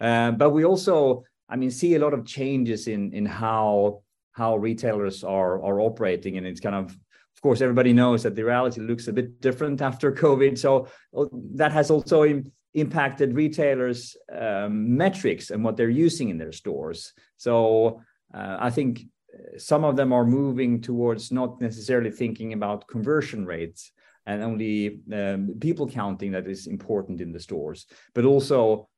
uh, 0.00 0.32
but 0.32 0.50
we 0.50 0.64
also 0.64 1.22
i 1.48 1.54
mean 1.54 1.70
see 1.70 1.94
a 1.94 1.98
lot 1.98 2.14
of 2.14 2.24
changes 2.24 2.88
in 2.88 3.12
in 3.12 3.26
how 3.26 4.02
how 4.32 4.56
retailers 4.56 5.22
are 5.22 5.62
are 5.62 5.80
operating 5.80 6.38
and 6.38 6.46
it's 6.46 6.60
kind 6.60 6.74
of 6.74 6.96
of 7.38 7.42
course, 7.42 7.60
everybody 7.60 7.92
knows 7.92 8.24
that 8.24 8.34
the 8.34 8.42
reality 8.42 8.80
looks 8.80 9.06
a 9.06 9.12
bit 9.12 9.40
different 9.40 9.80
after 9.80 10.10
COVID. 10.24 10.58
So 10.58 10.88
uh, 11.16 11.26
that 11.54 11.70
has 11.70 11.88
also 11.88 12.42
impacted 12.74 13.32
retailers' 13.32 14.16
um, 14.36 14.96
metrics 14.96 15.50
and 15.50 15.62
what 15.62 15.76
they're 15.76 15.88
using 15.88 16.30
in 16.30 16.38
their 16.38 16.50
stores. 16.50 17.12
So 17.36 18.02
uh, 18.34 18.56
I 18.58 18.70
think 18.70 19.02
uh, 19.32 19.56
some 19.56 19.84
of 19.84 19.94
them 19.94 20.12
are 20.12 20.26
moving 20.26 20.80
towards 20.80 21.30
not 21.30 21.60
necessarily 21.60 22.10
thinking 22.10 22.54
about 22.54 22.88
conversion 22.88 23.46
rates 23.46 23.92
and 24.26 24.42
only 24.42 24.98
um, 25.12 25.54
people 25.60 25.88
counting 25.88 26.32
that 26.32 26.48
is 26.48 26.66
important 26.66 27.20
in 27.20 27.30
the 27.30 27.38
stores, 27.38 27.86
but 28.16 28.24
also 28.24 28.88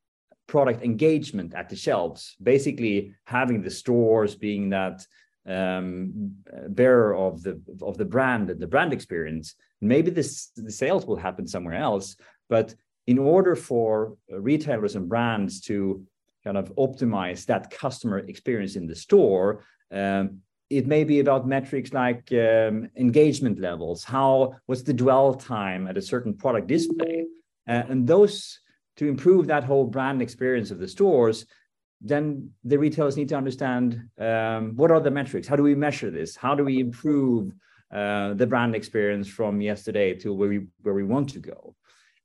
product 0.46 0.82
engagement 0.82 1.54
at 1.54 1.68
the 1.68 1.76
shelves. 1.76 2.36
Basically, 2.42 3.12
having 3.24 3.60
the 3.60 3.70
stores 3.70 4.34
being 4.34 4.70
that 4.70 5.04
um, 5.50 6.32
bearer 6.68 7.14
of 7.14 7.42
the 7.42 7.60
of 7.82 7.96
the 7.96 8.04
brand 8.04 8.50
and 8.50 8.60
the 8.60 8.66
brand 8.66 8.92
experience. 8.92 9.54
Maybe 9.80 10.10
this 10.10 10.50
the 10.56 10.72
sales 10.72 11.06
will 11.06 11.16
happen 11.16 11.46
somewhere 11.46 11.74
else, 11.74 12.16
but 12.48 12.74
in 13.06 13.18
order 13.18 13.56
for 13.56 14.16
retailers 14.30 14.94
and 14.96 15.08
brands 15.08 15.60
to 15.62 16.06
kind 16.44 16.56
of 16.56 16.74
optimize 16.76 17.44
that 17.46 17.70
customer 17.70 18.18
experience 18.18 18.76
in 18.76 18.86
the 18.86 18.94
store, 18.94 19.64
um, 19.90 20.40
it 20.70 20.86
may 20.86 21.02
be 21.04 21.18
about 21.18 21.48
metrics 21.48 21.92
like 21.92 22.32
um, 22.32 22.88
engagement 22.96 23.58
levels, 23.58 24.04
how 24.04 24.54
what's 24.66 24.82
the 24.82 24.92
dwell 24.92 25.34
time 25.34 25.88
at 25.88 25.98
a 25.98 26.02
certain 26.02 26.34
product 26.34 26.68
display, 26.68 27.26
uh, 27.68 27.82
and 27.88 28.06
those 28.06 28.60
to 28.96 29.08
improve 29.08 29.46
that 29.46 29.64
whole 29.64 29.86
brand 29.86 30.22
experience 30.22 30.70
of 30.70 30.78
the 30.78 30.88
stores. 30.88 31.46
Then 32.00 32.50
the 32.64 32.78
retailers 32.78 33.16
need 33.16 33.28
to 33.28 33.36
understand 33.36 34.08
um, 34.18 34.74
what 34.76 34.90
are 34.90 35.00
the 35.00 35.10
metrics? 35.10 35.46
How 35.46 35.56
do 35.56 35.62
we 35.62 35.74
measure 35.74 36.10
this? 36.10 36.34
How 36.36 36.54
do 36.54 36.64
we 36.64 36.80
improve 36.80 37.52
uh, 37.92 38.34
the 38.34 38.46
brand 38.46 38.74
experience 38.74 39.28
from 39.28 39.60
yesterday 39.60 40.14
to 40.14 40.32
where 40.32 40.48
we 40.48 40.66
where 40.82 40.94
we 40.94 41.04
want 41.04 41.28
to 41.30 41.40
go? 41.40 41.74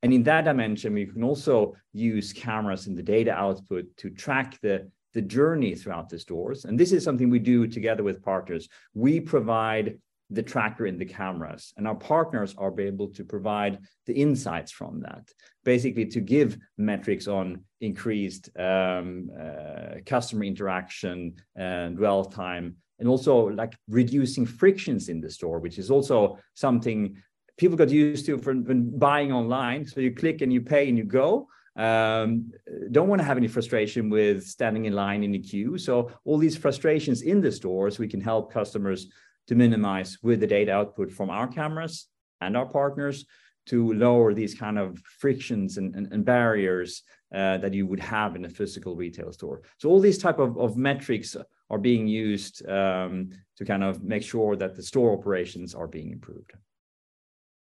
And 0.02 0.14
in 0.14 0.24
that 0.24 0.46
dimension, 0.46 0.94
we 0.94 1.08
can 1.08 1.24
also 1.24 1.76
use 1.92 2.32
cameras 2.32 2.86
in 2.88 2.96
the 2.96 3.02
data 3.02 3.32
output 3.32 3.86
to 3.98 4.12
track 4.12 4.60
the, 4.62 4.90
the 5.16 5.22
journey 5.22 5.74
throughout 5.74 6.10
the 6.10 6.20
stores. 6.20 6.66
And 6.66 6.80
this 6.80 6.92
is 6.92 7.04
something 7.04 7.30
we 7.30 7.40
do 7.40 7.66
together 7.66 8.04
with 8.04 8.22
partners. 8.22 8.70
We 8.94 9.20
provide 9.20 9.98
the 10.30 10.44
tracker 10.44 10.88
in 10.88 10.98
the 10.98 11.06
cameras, 11.06 11.74
and 11.78 11.88
our 11.88 11.96
partners 11.96 12.56
are 12.58 12.80
able 12.80 13.10
to 13.10 13.24
provide 13.24 13.80
the 14.06 14.14
insights 14.14 14.72
from 14.72 15.02
that, 15.02 15.30
basically 15.64 16.06
to 16.06 16.20
give 16.20 16.58
metrics 16.78 17.28
on 17.28 17.64
increased 17.82 18.50
um, 18.58 19.30
uh, 19.40 19.96
customer 20.06 20.44
interaction 20.44 21.36
and 21.56 21.98
dwell 21.98 22.26
time, 22.26 22.76
and 23.00 23.08
also 23.08 23.50
like 23.50 23.76
reducing 23.88 24.46
frictions 24.46 25.10
in 25.10 25.22
the 25.22 25.30
store, 25.30 25.60
which 25.60 25.78
is 25.78 25.92
also 25.92 26.38
something 26.56 27.16
people 27.58 27.78
got 27.78 27.90
used 27.90 28.26
to 28.26 28.38
from 28.38 28.98
buying 28.98 29.32
online. 29.32 29.86
So 29.86 30.00
you 30.00 30.14
click 30.14 30.42
and 30.42 30.52
you 30.52 30.62
pay 30.62 30.90
and 30.90 30.98
you 30.98 31.04
go. 31.04 31.48
Um, 31.78 32.52
don't 32.92 33.10
want 33.10 33.20
to 33.20 33.26
have 33.26 33.38
any 33.38 33.50
frustration 33.50 34.10
with 34.10 34.46
standing 34.46 34.86
in 34.86 34.94
line 34.94 35.24
in 35.24 35.32
the 35.32 35.40
queue. 35.40 35.78
So 35.78 36.10
all 36.24 36.38
these 36.38 36.56
frustrations 36.56 37.22
in 37.22 37.42
the 37.42 37.52
stores, 37.52 38.00
we 38.00 38.08
can 38.08 38.22
help 38.22 38.52
customers 38.52 39.08
to 39.48 39.56
minimize 39.56 40.18
with 40.24 40.40
the 40.40 40.48
data 40.48 40.72
output 40.72 41.12
from 41.12 41.30
our 41.30 41.48
cameras 41.48 42.08
and 42.42 42.58
our 42.58 42.66
partners 42.66 43.26
to 43.68 43.94
lower 43.94 44.34
these 44.34 44.54
kind 44.54 44.78
of 44.78 45.00
frictions 45.20 45.78
and, 45.78 45.96
and, 45.96 46.12
and 46.12 46.26
barriers 46.26 47.04
uh, 47.34 47.58
that 47.58 47.74
you 47.74 47.88
would 47.88 48.00
have 48.00 48.36
in 48.36 48.46
a 48.46 48.50
physical 48.50 48.96
retail 48.96 49.32
store. 49.32 49.62
So 49.80 49.90
all 49.90 50.00
these 50.00 50.20
type 50.20 50.40
of, 50.40 50.58
of 50.58 50.78
metrics 50.78 51.36
are 51.70 51.80
being 51.80 52.08
used 52.08 52.68
um, 52.70 53.32
to 53.58 53.66
kind 53.66 53.84
of 53.84 54.04
make 54.04 54.24
sure 54.24 54.56
that 54.56 54.76
the 54.76 54.84
store 54.84 55.18
operations 55.18 55.74
are 55.74 55.88
being 55.88 56.12
improved. 56.12 56.54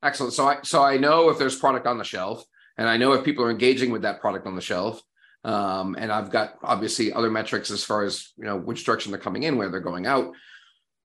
Excellent. 0.02 0.34
So 0.34 0.46
I 0.46 0.58
so 0.62 0.82
I 0.82 0.98
know 0.98 1.30
if 1.30 1.38
there's 1.38 1.58
product 1.58 1.86
on 1.86 1.98
the 1.98 2.04
shelf, 2.04 2.44
and 2.76 2.88
I 2.88 2.98
know 2.98 3.12
if 3.14 3.24
people 3.24 3.44
are 3.44 3.50
engaging 3.50 3.90
with 3.90 4.02
that 4.02 4.20
product 4.20 4.46
on 4.46 4.54
the 4.54 4.60
shelf. 4.60 5.02
Um, 5.42 5.94
and 5.96 6.10
I've 6.10 6.30
got 6.30 6.54
obviously 6.62 7.12
other 7.12 7.30
metrics 7.30 7.70
as 7.70 7.84
far 7.84 8.04
as 8.04 8.32
you 8.36 8.44
know 8.44 8.56
which 8.56 8.84
direction 8.84 9.10
they're 9.10 9.20
coming 9.20 9.44
in, 9.44 9.56
where 9.56 9.70
they're 9.70 9.80
going 9.80 10.06
out, 10.06 10.32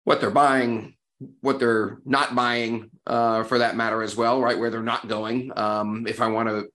what 0.04 0.20
they're 0.20 0.32
buying, 0.32 0.96
what 1.42 1.60
they're 1.60 2.00
not 2.06 2.36
buying, 2.36 2.90
uh, 3.08 3.44
for 3.44 3.60
that 3.60 3.76
matter 3.76 4.02
as 4.02 4.16
well, 4.16 4.42
right? 4.42 4.58
Where 4.58 4.70
they're 4.70 4.82
not 4.82 5.08
going. 5.08 5.52
Um, 5.56 6.06
if 6.08 6.22
I 6.22 6.28
want 6.28 6.50
to 6.50 6.68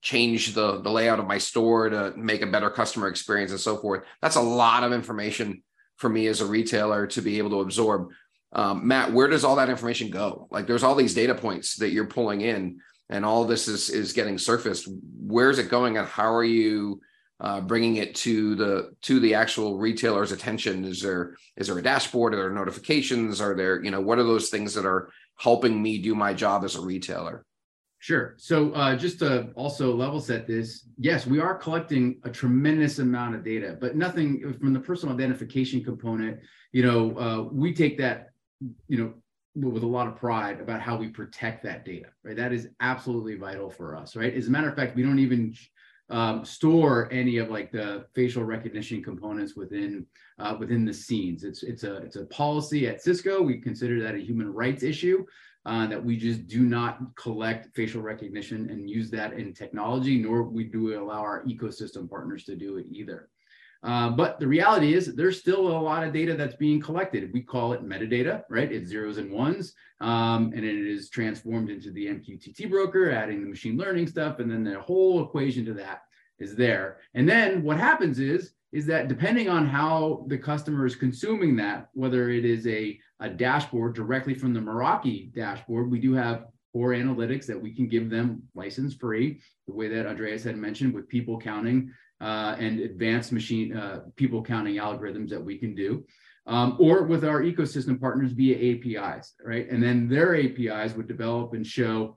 change 0.00 0.54
the 0.54 0.80
the 0.80 0.90
layout 0.90 1.20
of 1.20 1.28
my 1.28 1.38
store 1.38 1.88
to 1.88 2.12
make 2.16 2.42
a 2.42 2.46
better 2.46 2.70
customer 2.70 3.08
experience 3.08 3.52
and 3.52 3.60
so 3.60 3.76
forth, 3.76 4.04
that's 4.20 4.36
a 4.36 4.42
lot 4.42 4.82
of 4.82 4.92
information 4.92 5.62
for 5.96 6.08
me 6.08 6.26
as 6.26 6.40
a 6.40 6.46
retailer 6.46 7.06
to 7.06 7.22
be 7.22 7.38
able 7.38 7.50
to 7.50 7.60
absorb. 7.60 8.10
Um, 8.52 8.86
Matt, 8.86 9.12
where 9.12 9.28
does 9.28 9.44
all 9.44 9.56
that 9.56 9.70
information 9.70 10.10
go? 10.10 10.48
Like, 10.50 10.66
there's 10.66 10.82
all 10.82 10.94
these 10.94 11.14
data 11.14 11.34
points 11.34 11.76
that 11.76 11.90
you're 11.90 12.06
pulling 12.06 12.40
in, 12.42 12.80
and 13.08 13.24
all 13.24 13.44
this 13.44 13.68
is 13.68 13.88
is 13.88 14.12
getting 14.12 14.38
surfaced. 14.38 14.88
Where's 15.20 15.58
it 15.58 15.70
going, 15.70 15.96
and 15.96 16.06
how 16.06 16.34
are 16.34 16.44
you 16.44 17.00
uh, 17.40 17.60
bringing 17.60 17.96
it 17.96 18.14
to 18.14 18.54
the 18.54 18.92
to 19.02 19.20
the 19.20 19.34
actual 19.34 19.78
retailer's 19.78 20.32
attention? 20.32 20.84
Is 20.84 21.02
there 21.02 21.36
is 21.56 21.66
there 21.68 21.78
a 21.78 21.82
dashboard? 21.82 22.34
Are 22.34 22.38
there 22.38 22.50
notifications? 22.50 23.40
Are 23.40 23.54
there 23.54 23.82
you 23.82 23.90
know 23.90 24.00
what 24.00 24.18
are 24.18 24.24
those 24.24 24.48
things 24.48 24.74
that 24.74 24.86
are 24.86 25.10
helping 25.38 25.82
me 25.82 25.98
do 25.98 26.14
my 26.14 26.34
job 26.34 26.64
as 26.64 26.76
a 26.76 26.80
retailer? 26.80 27.44
Sure. 27.98 28.34
So 28.36 28.72
uh, 28.72 28.96
just 28.96 29.20
to 29.20 29.50
also 29.54 29.94
level 29.94 30.20
set 30.20 30.48
this, 30.48 30.88
yes, 30.98 31.24
we 31.24 31.38
are 31.38 31.54
collecting 31.54 32.18
a 32.24 32.30
tremendous 32.30 32.98
amount 32.98 33.36
of 33.36 33.44
data, 33.44 33.78
but 33.80 33.94
nothing 33.94 34.56
from 34.58 34.72
the 34.72 34.80
personal 34.80 35.14
identification 35.14 35.84
component. 35.84 36.40
You 36.72 36.82
know, 36.82 37.16
uh, 37.16 37.42
we 37.52 37.72
take 37.72 37.98
that 37.98 38.32
you 38.88 38.98
know, 38.98 39.14
with 39.54 39.82
a 39.82 39.86
lot 39.86 40.06
of 40.06 40.16
pride 40.16 40.60
about 40.60 40.80
how 40.80 40.96
we 40.96 41.08
protect 41.08 41.62
that 41.62 41.84
data, 41.84 42.06
right? 42.24 42.36
That 42.36 42.52
is 42.52 42.68
absolutely 42.80 43.36
vital 43.36 43.70
for 43.70 43.96
us, 43.96 44.16
right? 44.16 44.32
As 44.32 44.48
a 44.48 44.50
matter 44.50 44.68
of 44.68 44.76
fact, 44.76 44.96
we 44.96 45.02
don't 45.02 45.18
even 45.18 45.54
um, 46.12 46.44
store 46.44 47.08
any 47.10 47.38
of 47.38 47.50
like 47.50 47.72
the 47.72 48.04
facial 48.14 48.44
recognition 48.44 49.02
components 49.02 49.56
within 49.56 50.06
uh, 50.38 50.54
within 50.58 50.84
the 50.84 50.92
scenes. 50.92 51.42
It's 51.42 51.62
it's 51.62 51.84
a 51.84 51.96
it's 51.96 52.16
a 52.16 52.26
policy 52.26 52.86
at 52.86 53.02
Cisco. 53.02 53.42
We 53.42 53.58
consider 53.58 54.00
that 54.02 54.14
a 54.14 54.18
human 54.18 54.52
rights 54.52 54.82
issue. 54.82 55.24
Uh, 55.64 55.86
that 55.86 56.04
we 56.04 56.16
just 56.16 56.48
do 56.48 56.62
not 56.62 56.98
collect 57.14 57.72
facial 57.76 58.02
recognition 58.02 58.68
and 58.68 58.90
use 58.90 59.12
that 59.12 59.34
in 59.34 59.54
technology, 59.54 60.18
nor 60.18 60.42
we 60.42 60.64
do 60.64 61.00
allow 61.00 61.20
our 61.20 61.44
ecosystem 61.44 62.10
partners 62.10 62.42
to 62.42 62.56
do 62.56 62.78
it 62.78 62.86
either. 62.90 63.28
Uh, 63.82 64.10
but 64.10 64.38
the 64.38 64.46
reality 64.46 64.94
is 64.94 65.14
there's 65.14 65.40
still 65.40 65.66
a 65.66 65.80
lot 65.80 66.04
of 66.04 66.12
data 66.12 66.36
that's 66.36 66.54
being 66.54 66.80
collected. 66.80 67.32
We 67.32 67.42
call 67.42 67.72
it 67.72 67.84
metadata, 67.84 68.44
right? 68.48 68.70
It's 68.70 68.88
zeros 68.88 69.18
and 69.18 69.32
ones, 69.32 69.74
um, 70.00 70.52
and 70.54 70.64
it 70.64 70.86
is 70.86 71.10
transformed 71.10 71.68
into 71.68 71.90
the 71.90 72.06
MQTT 72.06 72.70
broker, 72.70 73.10
adding 73.10 73.42
the 73.42 73.50
machine 73.50 73.76
learning 73.76 74.06
stuff, 74.06 74.38
and 74.38 74.50
then 74.50 74.62
the 74.62 74.80
whole 74.80 75.24
equation 75.24 75.64
to 75.66 75.74
that 75.74 76.02
is 76.38 76.54
there. 76.54 76.98
And 77.14 77.28
then 77.28 77.62
what 77.62 77.76
happens 77.76 78.18
is 78.18 78.52
is 78.72 78.86
that 78.86 79.06
depending 79.06 79.50
on 79.50 79.66
how 79.66 80.24
the 80.28 80.38
customer 80.38 80.86
is 80.86 80.96
consuming 80.96 81.54
that, 81.56 81.88
whether 81.92 82.30
it 82.30 82.44
is 82.44 82.66
a, 82.66 82.98
a 83.20 83.28
dashboard 83.28 83.94
directly 83.94 84.34
from 84.34 84.54
the 84.54 84.60
Meraki 84.60 85.32
dashboard, 85.34 85.90
we 85.90 86.00
do 86.00 86.14
have 86.14 86.46
core 86.72 86.92
analytics 86.92 87.44
that 87.46 87.60
we 87.60 87.74
can 87.74 87.86
give 87.86 88.08
them 88.08 88.42
license 88.54 88.94
free, 88.94 89.40
the 89.66 89.74
way 89.74 89.88
that 89.88 90.06
Andreas 90.06 90.42
had 90.42 90.56
mentioned 90.56 90.94
with 90.94 91.06
people 91.06 91.38
counting 91.38 91.92
uh, 92.22 92.56
and 92.58 92.80
advanced 92.80 93.32
machine 93.32 93.76
uh, 93.76 94.02
people 94.16 94.42
counting 94.42 94.76
algorithms 94.76 95.28
that 95.28 95.44
we 95.44 95.58
can 95.58 95.74
do, 95.74 96.04
um, 96.46 96.76
or 96.78 97.02
with 97.02 97.24
our 97.24 97.42
ecosystem 97.42 98.00
partners 98.00 98.32
via 98.32 98.56
APIs, 98.56 99.34
right? 99.44 99.68
And 99.68 99.82
then 99.82 100.08
their 100.08 100.36
APIs 100.36 100.94
would 100.94 101.08
develop 101.08 101.52
and 101.52 101.66
show 101.66 102.16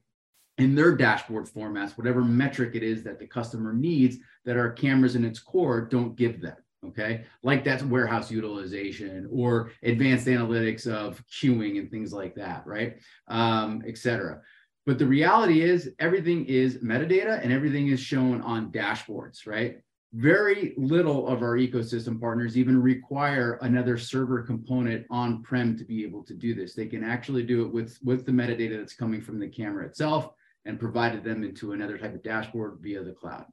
in 0.57 0.75
their 0.75 0.95
dashboard 0.95 1.47
formats 1.47 1.97
whatever 1.97 2.23
metric 2.23 2.75
it 2.75 2.83
is 2.83 3.03
that 3.03 3.19
the 3.19 3.27
customer 3.27 3.73
needs 3.73 4.17
that 4.45 4.57
our 4.57 4.71
cameras 4.71 5.15
in 5.15 5.25
its 5.25 5.39
core 5.39 5.81
don't 5.81 6.15
give 6.15 6.41
them. 6.41 6.55
Okay. 6.87 7.25
Like 7.41 7.63
that's 7.63 7.83
warehouse 7.83 8.29
utilization 8.29 9.27
or 9.31 9.71
advanced 9.81 10.27
analytics 10.27 10.87
of 10.87 11.21
queuing 11.27 11.79
and 11.79 11.89
things 11.89 12.13
like 12.13 12.35
that, 12.35 12.65
right? 12.67 12.97
Um, 13.27 13.81
et 13.87 13.97
cetera. 13.97 14.41
But 14.85 14.99
the 14.99 15.07
reality 15.07 15.61
is 15.61 15.89
everything 15.97 16.45
is 16.45 16.77
metadata 16.77 17.43
and 17.43 17.51
everything 17.51 17.87
is 17.87 17.99
shown 17.99 18.41
on 18.41 18.71
dashboards, 18.71 19.47
right? 19.47 19.77
Very 20.15 20.73
little 20.77 21.27
of 21.27 21.41
our 21.41 21.57
ecosystem 21.57 22.21
partners 22.21 22.57
even 22.57 22.81
require 22.81 23.59
another 23.61 23.97
server 23.97 24.41
component 24.43 25.05
on-prem 25.09 25.77
to 25.77 25.83
be 25.83 26.05
able 26.05 26.23
to 26.23 26.33
do 26.33 26.55
this. 26.55 26.73
They 26.73 26.85
can 26.85 27.03
actually 27.03 27.43
do 27.43 27.65
it 27.65 27.73
with, 27.73 27.99
with 28.01 28.25
the 28.25 28.31
metadata 28.31 28.77
that's 28.77 28.95
coming 28.95 29.21
from 29.21 29.39
the 29.39 29.49
camera 29.49 29.85
itself 29.85 30.29
and 30.63 30.79
provided 30.79 31.23
them 31.23 31.43
into 31.43 31.73
another 31.73 31.97
type 31.97 32.15
of 32.15 32.23
dashboard 32.23 32.77
via 32.81 33.03
the 33.03 33.11
cloud. 33.11 33.45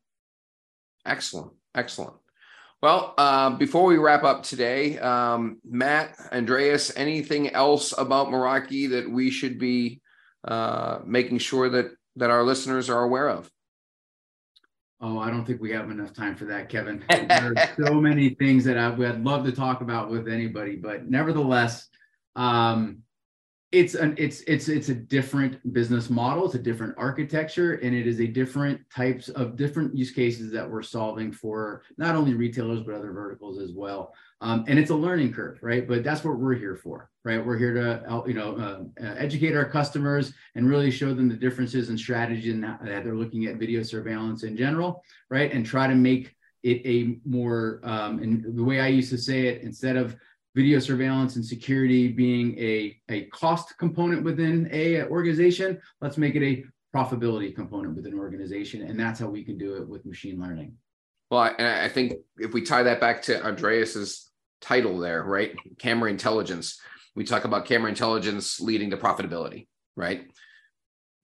Excellent. 1.05 1.53
Excellent. 1.75 2.15
Well, 2.81 3.15
uh, 3.19 3.51
before 3.51 3.85
we 3.85 3.97
wrap 3.97 4.23
up 4.23 4.45
today, 4.45 4.99
um, 4.99 5.59
Matt, 5.69 6.17
Andreas, 6.33 6.93
anything 6.97 7.51
else 7.51 7.93
about 7.97 8.29
Meraki 8.29 8.91
that 8.91 9.11
we 9.11 9.31
should 9.31 9.59
be 9.59 10.01
uh, 10.45 10.99
making 11.05 11.39
sure 11.39 11.69
that 11.71 11.91
that 12.17 12.31
our 12.31 12.43
listeners 12.45 12.91
are 12.91 13.03
aware 13.03 13.31
of? 13.31 13.51
Oh, 15.05 15.19
I 15.19 15.31
don't 15.31 15.45
think 15.45 15.61
we 15.61 15.73
have 15.73 15.91
enough 15.91 16.13
time 16.13 16.37
for 16.37 16.45
that, 16.45 16.69
Kevin. 16.69 17.05
there 17.11 17.55
are 17.57 17.71
so 17.85 17.95
many 17.95 18.31
things 18.31 18.65
that 18.65 18.79
I 18.79 18.89
would 18.89 19.25
love 19.25 19.45
to 19.45 19.53
talk 19.53 19.81
about 19.81 20.09
with 20.09 20.29
anybody, 20.29 20.77
but 20.77 21.11
nevertheless, 21.11 21.89
um, 22.37 23.03
it's 23.73 23.95
an 23.95 24.15
it's 24.19 24.43
it's 24.43 24.69
it's 24.69 24.91
a 24.91 24.95
different 24.95 25.73
business 25.73 26.11
model. 26.11 26.45
It's 26.45 26.55
a 26.55 26.59
different 26.59 26.95
architecture 26.99 27.75
and 27.77 27.95
it 27.95 28.07
is 28.07 28.21
a 28.21 28.27
different 28.27 28.83
types 28.95 29.31
of 29.31 29.57
different 29.57 29.97
use 29.97 30.11
cases 30.11 30.53
that 30.53 30.71
we're 30.71 30.83
solving 30.83 31.33
for 31.33 31.83
not 31.97 32.15
only 32.15 32.35
retailers 32.35 32.83
but 32.83 32.95
other 32.95 33.13
verticals 33.13 33.59
as 33.59 33.73
well. 33.73 34.15
Um, 34.43 34.65
and 34.69 34.79
it's 34.79 34.91
a 34.91 34.95
learning 34.95 35.33
curve 35.33 35.59
right? 35.63 35.89
But 35.89 36.05
that's 36.05 36.23
what 36.23 36.39
we're 36.39 36.55
here 36.55 36.77
for 36.77 37.09
right? 37.25 37.45
We're 37.45 37.57
here 37.57 37.73
to 37.73 38.25
you 38.27 38.35
know 38.35 38.57
uh, 38.57 39.05
uh, 39.05 39.15
educate 39.17 39.57
our 39.57 39.69
customers 39.69 40.35
and 40.55 40.69
really 40.69 40.91
show 40.91 41.15
them 41.15 41.31
the 41.31 41.37
differences 41.37 41.89
and 41.89 41.99
strategies 41.99 42.61
that 42.61 42.81
they're 42.83 43.15
looking 43.15 43.47
at 43.47 43.57
video 43.57 43.83
surveillance 43.83 44.43
in 44.43 44.55
general 44.55 45.03
right? 45.31 45.51
And 45.51 45.65
try 45.65 45.87
to 45.87 45.95
make 45.95 46.37
it 46.63 46.83
a 46.85 47.19
more 47.29 47.81
um, 47.83 48.21
and 48.21 48.57
the 48.57 48.63
way 48.63 48.81
i 48.81 48.87
used 48.87 49.11
to 49.11 49.19
say 49.19 49.49
it 49.49 49.63
instead 49.63 49.97
of 49.97 50.17
video 50.55 50.79
surveillance 50.79 51.37
and 51.37 51.45
security 51.45 52.09
being 52.09 52.59
a, 52.59 52.97
a 53.09 53.25
cost 53.27 53.77
component 53.79 54.23
within 54.23 54.69
a 54.73 55.05
organization, 55.05 55.81
let's 56.01 56.19
make 56.19 56.35
it 56.35 56.43
a 56.43 56.65
profitability 56.95 57.55
component 57.55 57.97
within 57.97 58.13
an 58.13 58.19
organization. 58.19 58.83
And 58.83 58.99
that's 58.99 59.19
how 59.19 59.29
we 59.29 59.45
can 59.45 59.57
do 59.57 59.77
it 59.77 59.89
with 59.89 60.05
machine 60.05 60.41
learning. 60.41 60.75
Well, 61.31 61.55
and 61.59 61.67
I 61.67 61.89
think 61.89 62.15
if 62.37 62.53
we 62.53 62.63
tie 62.63 62.83
that 62.83 63.01
back 63.01 63.23
to 63.23 63.43
Andreas's 63.43 64.31
title 64.61 64.99
there, 64.99 65.25
right? 65.25 65.55
Camera 65.79 66.11
intelligence. 66.11 66.79
We 67.15 67.25
talk 67.25 67.45
about 67.45 67.65
camera 67.65 67.89
intelligence 67.89 68.61
leading 68.61 68.91
to 68.91 68.97
profitability, 68.99 69.67
right? 69.97 70.31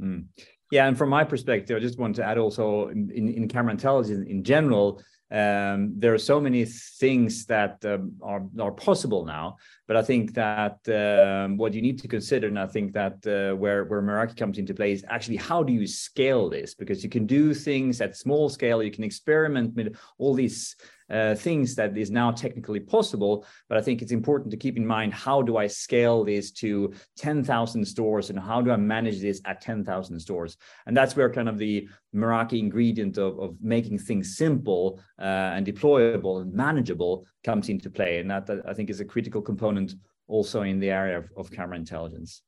Mm. 0.03 0.27
Yeah, 0.71 0.87
and 0.87 0.97
from 0.97 1.11
my 1.11 1.25
perspective, 1.25 1.77
I 1.77 1.81
just 1.81 1.99
want 1.99 2.17
to 2.17 2.25
add 2.25 2.39
also 2.39 2.89
in, 2.89 3.11
in, 3.11 3.29
in 3.29 3.49
camera 3.49 3.73
intelligence 3.73 4.27
in 4.29 4.45
general, 4.45 5.03
um, 5.31 5.93
there 5.97 6.15
are 6.15 6.19
so 6.19 6.41
many 6.41 6.65
things 6.65 7.45
that 7.47 7.85
um, 7.85 8.13
are 8.23 8.43
are 8.59 8.73
possible 8.73 9.27
now. 9.27 9.57
But 9.87 9.97
I 9.97 10.03
think 10.03 10.35
that 10.35 10.79
um, 10.89 11.57
what 11.57 11.75
you 11.75 11.83
need 11.83 11.99
to 12.01 12.09
consider, 12.09 12.47
and 12.47 12.59
I 12.59 12.67
think 12.67 12.93
that 12.95 13.27
uh, 13.27 13.57
where 13.57 13.85
where 13.85 14.03
Meraki 14.03 14.37
comes 14.37 14.59
into 14.59 14.75
play 14.75 14.93
is 14.93 15.05
actually 15.09 15.37
how 15.37 15.63
do 15.63 15.73
you 15.73 15.87
scale 15.87 16.49
this? 16.49 16.75
Because 16.75 17.05
you 17.05 17.11
can 17.11 17.27
do 17.27 17.53
things 17.53 18.01
at 18.01 18.17
small 18.17 18.49
scale, 18.49 18.83
you 18.83 18.91
can 18.91 19.05
experiment 19.05 19.75
with 19.75 19.97
all 20.19 20.35
these 20.35 20.77
uh, 21.11 21.35
things 21.35 21.75
that 21.75 21.97
is 21.97 22.11
now 22.11 22.31
technically 22.31 22.81
possible. 22.81 23.47
But 23.69 23.79
I 23.79 23.81
think 23.81 24.03
it's 24.03 24.13
important 24.13 24.51
to 24.51 24.57
keep 24.57 24.77
in 24.77 24.87
mind 24.87 25.15
how 25.15 25.43
do 25.43 25.57
I 25.57 25.67
scale 25.67 26.25
this 26.25 26.51
to 26.53 26.93
10,000 27.17 27.85
stores 27.85 28.31
and 28.31 28.39
how 28.39 28.61
do 28.61 28.71
I 28.71 28.77
manage 28.77 29.21
this 29.21 29.41
at 29.45 29.61
10,000 29.61 30.19
stores? 30.21 30.57
And 30.87 30.97
that's 30.97 31.17
where 31.17 31.33
kind 31.33 31.49
of 31.49 31.59
the 31.59 31.89
Meraki 32.15 32.59
ingredient 32.59 33.19
of, 33.19 33.39
of 33.39 33.57
making 33.61 33.99
things 33.99 34.37
simple 34.37 35.01
uh, 35.19 35.53
and 35.55 35.67
deployable 35.67 36.43
and 36.43 36.53
manageable 36.53 37.27
comes 37.45 37.69
into 37.69 37.91
play. 37.91 38.19
And 38.19 38.31
that, 38.31 38.49
I 38.67 38.75
think 38.75 38.91
is 38.91 39.01
a 39.01 39.05
critical 39.05 39.43
component 39.43 39.95
also 40.27 40.63
in 40.63 40.79
the 40.79 40.91
area 40.91 41.19
of, 41.19 41.31
of 41.37 41.51
camera 41.51 41.77
intelligence. 41.77 42.43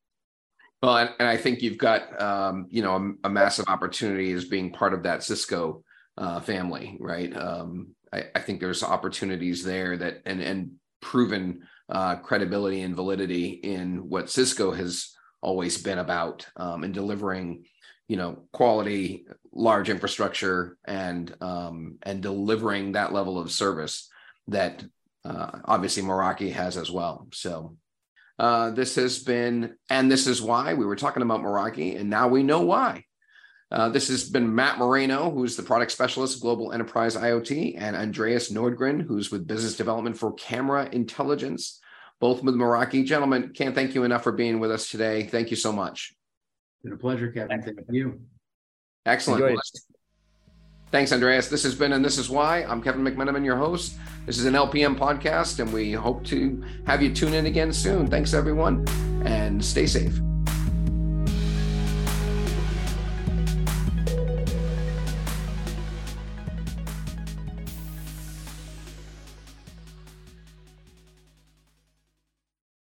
Well, 0.83 0.96
and, 0.96 1.11
and 1.18 1.29
I 1.29 1.37
think 1.37 1.61
you've 1.61 1.79
got 1.79 2.20
um, 2.20 2.66
you 2.70 2.83
know 2.83 2.96
a, 2.96 3.29
a, 3.29 3.31
massive 3.31 3.66
opportunity 3.68 4.33
as 4.33 4.46
being 4.46 4.73
part 4.73 4.94
of 4.94 5.03
that 5.03 5.23
Cisco 5.23 5.85
uh, 6.16 6.40
family, 6.40 6.96
right? 7.01 7.35
Um, 7.37 7.94
I, 8.12 8.25
I, 8.35 8.40
think 8.40 8.61
there's 8.61 8.83
opportunities 8.83 9.62
there 9.62 9.96
that 9.96 10.23
and 10.27 10.40
and 10.40 10.73
proven 11.01 11.62
uh, 11.88 12.16
credibility 12.16 12.83
and 12.83 12.94
validity 12.94 13.49
in 13.49 14.09
what 14.09 14.31
Cisco 14.31 14.73
has 14.73 15.14
always 15.42 15.83
been 15.83 15.99
about 15.99 16.46
um, 16.57 16.85
in 16.85 16.92
delivering, 16.92 17.64
you 18.09 18.16
know, 18.16 18.44
quality 18.53 19.27
large 19.53 19.88
infrastructure 19.88 20.77
and 20.85 21.35
um, 21.40 21.99
and 22.03 22.23
delivering 22.23 22.92
that 22.92 23.12
level 23.12 23.38
of 23.38 23.51
service 23.51 24.09
that 24.49 24.85
uh, 25.25 25.51
obviously 25.64 26.03
Meraki 26.03 26.53
has 26.53 26.77
as 26.77 26.90
well. 26.90 27.29
So 27.33 27.77
uh, 28.38 28.70
this 28.70 28.94
has 28.94 29.18
been, 29.18 29.77
and 29.90 30.11
this 30.11 30.27
is 30.27 30.40
why 30.40 30.75
we 30.75 30.87
were 30.87 30.96
talking 30.96 31.23
about 31.23 31.40
Meraki, 31.40 32.01
and 32.01 32.09
now 32.09 32.29
we 32.29 32.42
know 32.42 32.62
why. 32.62 33.05
Uh, 33.70 33.88
this 33.88 34.09
has 34.09 34.28
been 34.28 34.52
Matt 34.52 34.78
Moreno, 34.78 35.30
who's 35.30 35.56
the 35.56 35.62
product 35.62 35.92
specialist, 35.92 36.40
Global 36.40 36.72
Enterprise 36.72 37.16
IoT, 37.16 37.76
and 37.78 37.94
Andreas 37.94 38.50
Nordgren, 38.50 39.00
who's 39.00 39.30
with 39.30 39.46
business 39.46 39.76
development 39.76 40.16
for 40.18 40.33
Camera 40.33 40.88
Intelligence, 40.90 41.80
both 42.18 42.42
with 42.42 42.56
Meraki. 42.56 43.04
Gentlemen, 43.04 43.52
can't 43.54 43.74
thank 43.74 43.94
you 43.94 44.02
enough 44.02 44.24
for 44.24 44.33
being 44.33 44.59
with 44.59 44.72
us 44.72 44.90
today. 44.90 45.22
Thank 45.22 45.50
you 45.50 45.56
so 45.56 45.72
much. 45.72 46.14
It's 46.78 46.85
been 46.85 46.92
a 46.94 46.96
pleasure, 46.96 47.30
Kevin. 47.30 47.62
Thank 47.62 47.78
you. 47.90 48.20
Excellent. 49.06 49.61
Thanks, 50.90 51.12
Andreas. 51.12 51.46
This 51.46 51.62
has 51.62 51.76
been 51.76 51.92
And 51.92 52.04
This 52.04 52.18
Is 52.18 52.28
Why. 52.28 52.64
I'm 52.64 52.83
Kevin 52.83 53.02
McMenimen, 53.02 53.44
your 53.44 53.56
host. 53.56 53.96
This 54.26 54.38
is 54.38 54.46
an 54.46 54.54
LPM 54.54 54.98
podcast, 54.98 55.61
and 55.61 55.72
we 55.72 55.92
hope 55.92 56.24
to 56.24 56.64
have 56.87 57.00
you 57.00 57.14
tune 57.14 57.35
in 57.35 57.46
again 57.46 57.72
soon. 57.72 58.09
Thanks, 58.09 58.35
everyone, 58.35 58.85
and 59.24 59.64
stay 59.64 59.87
safe. 59.87 60.20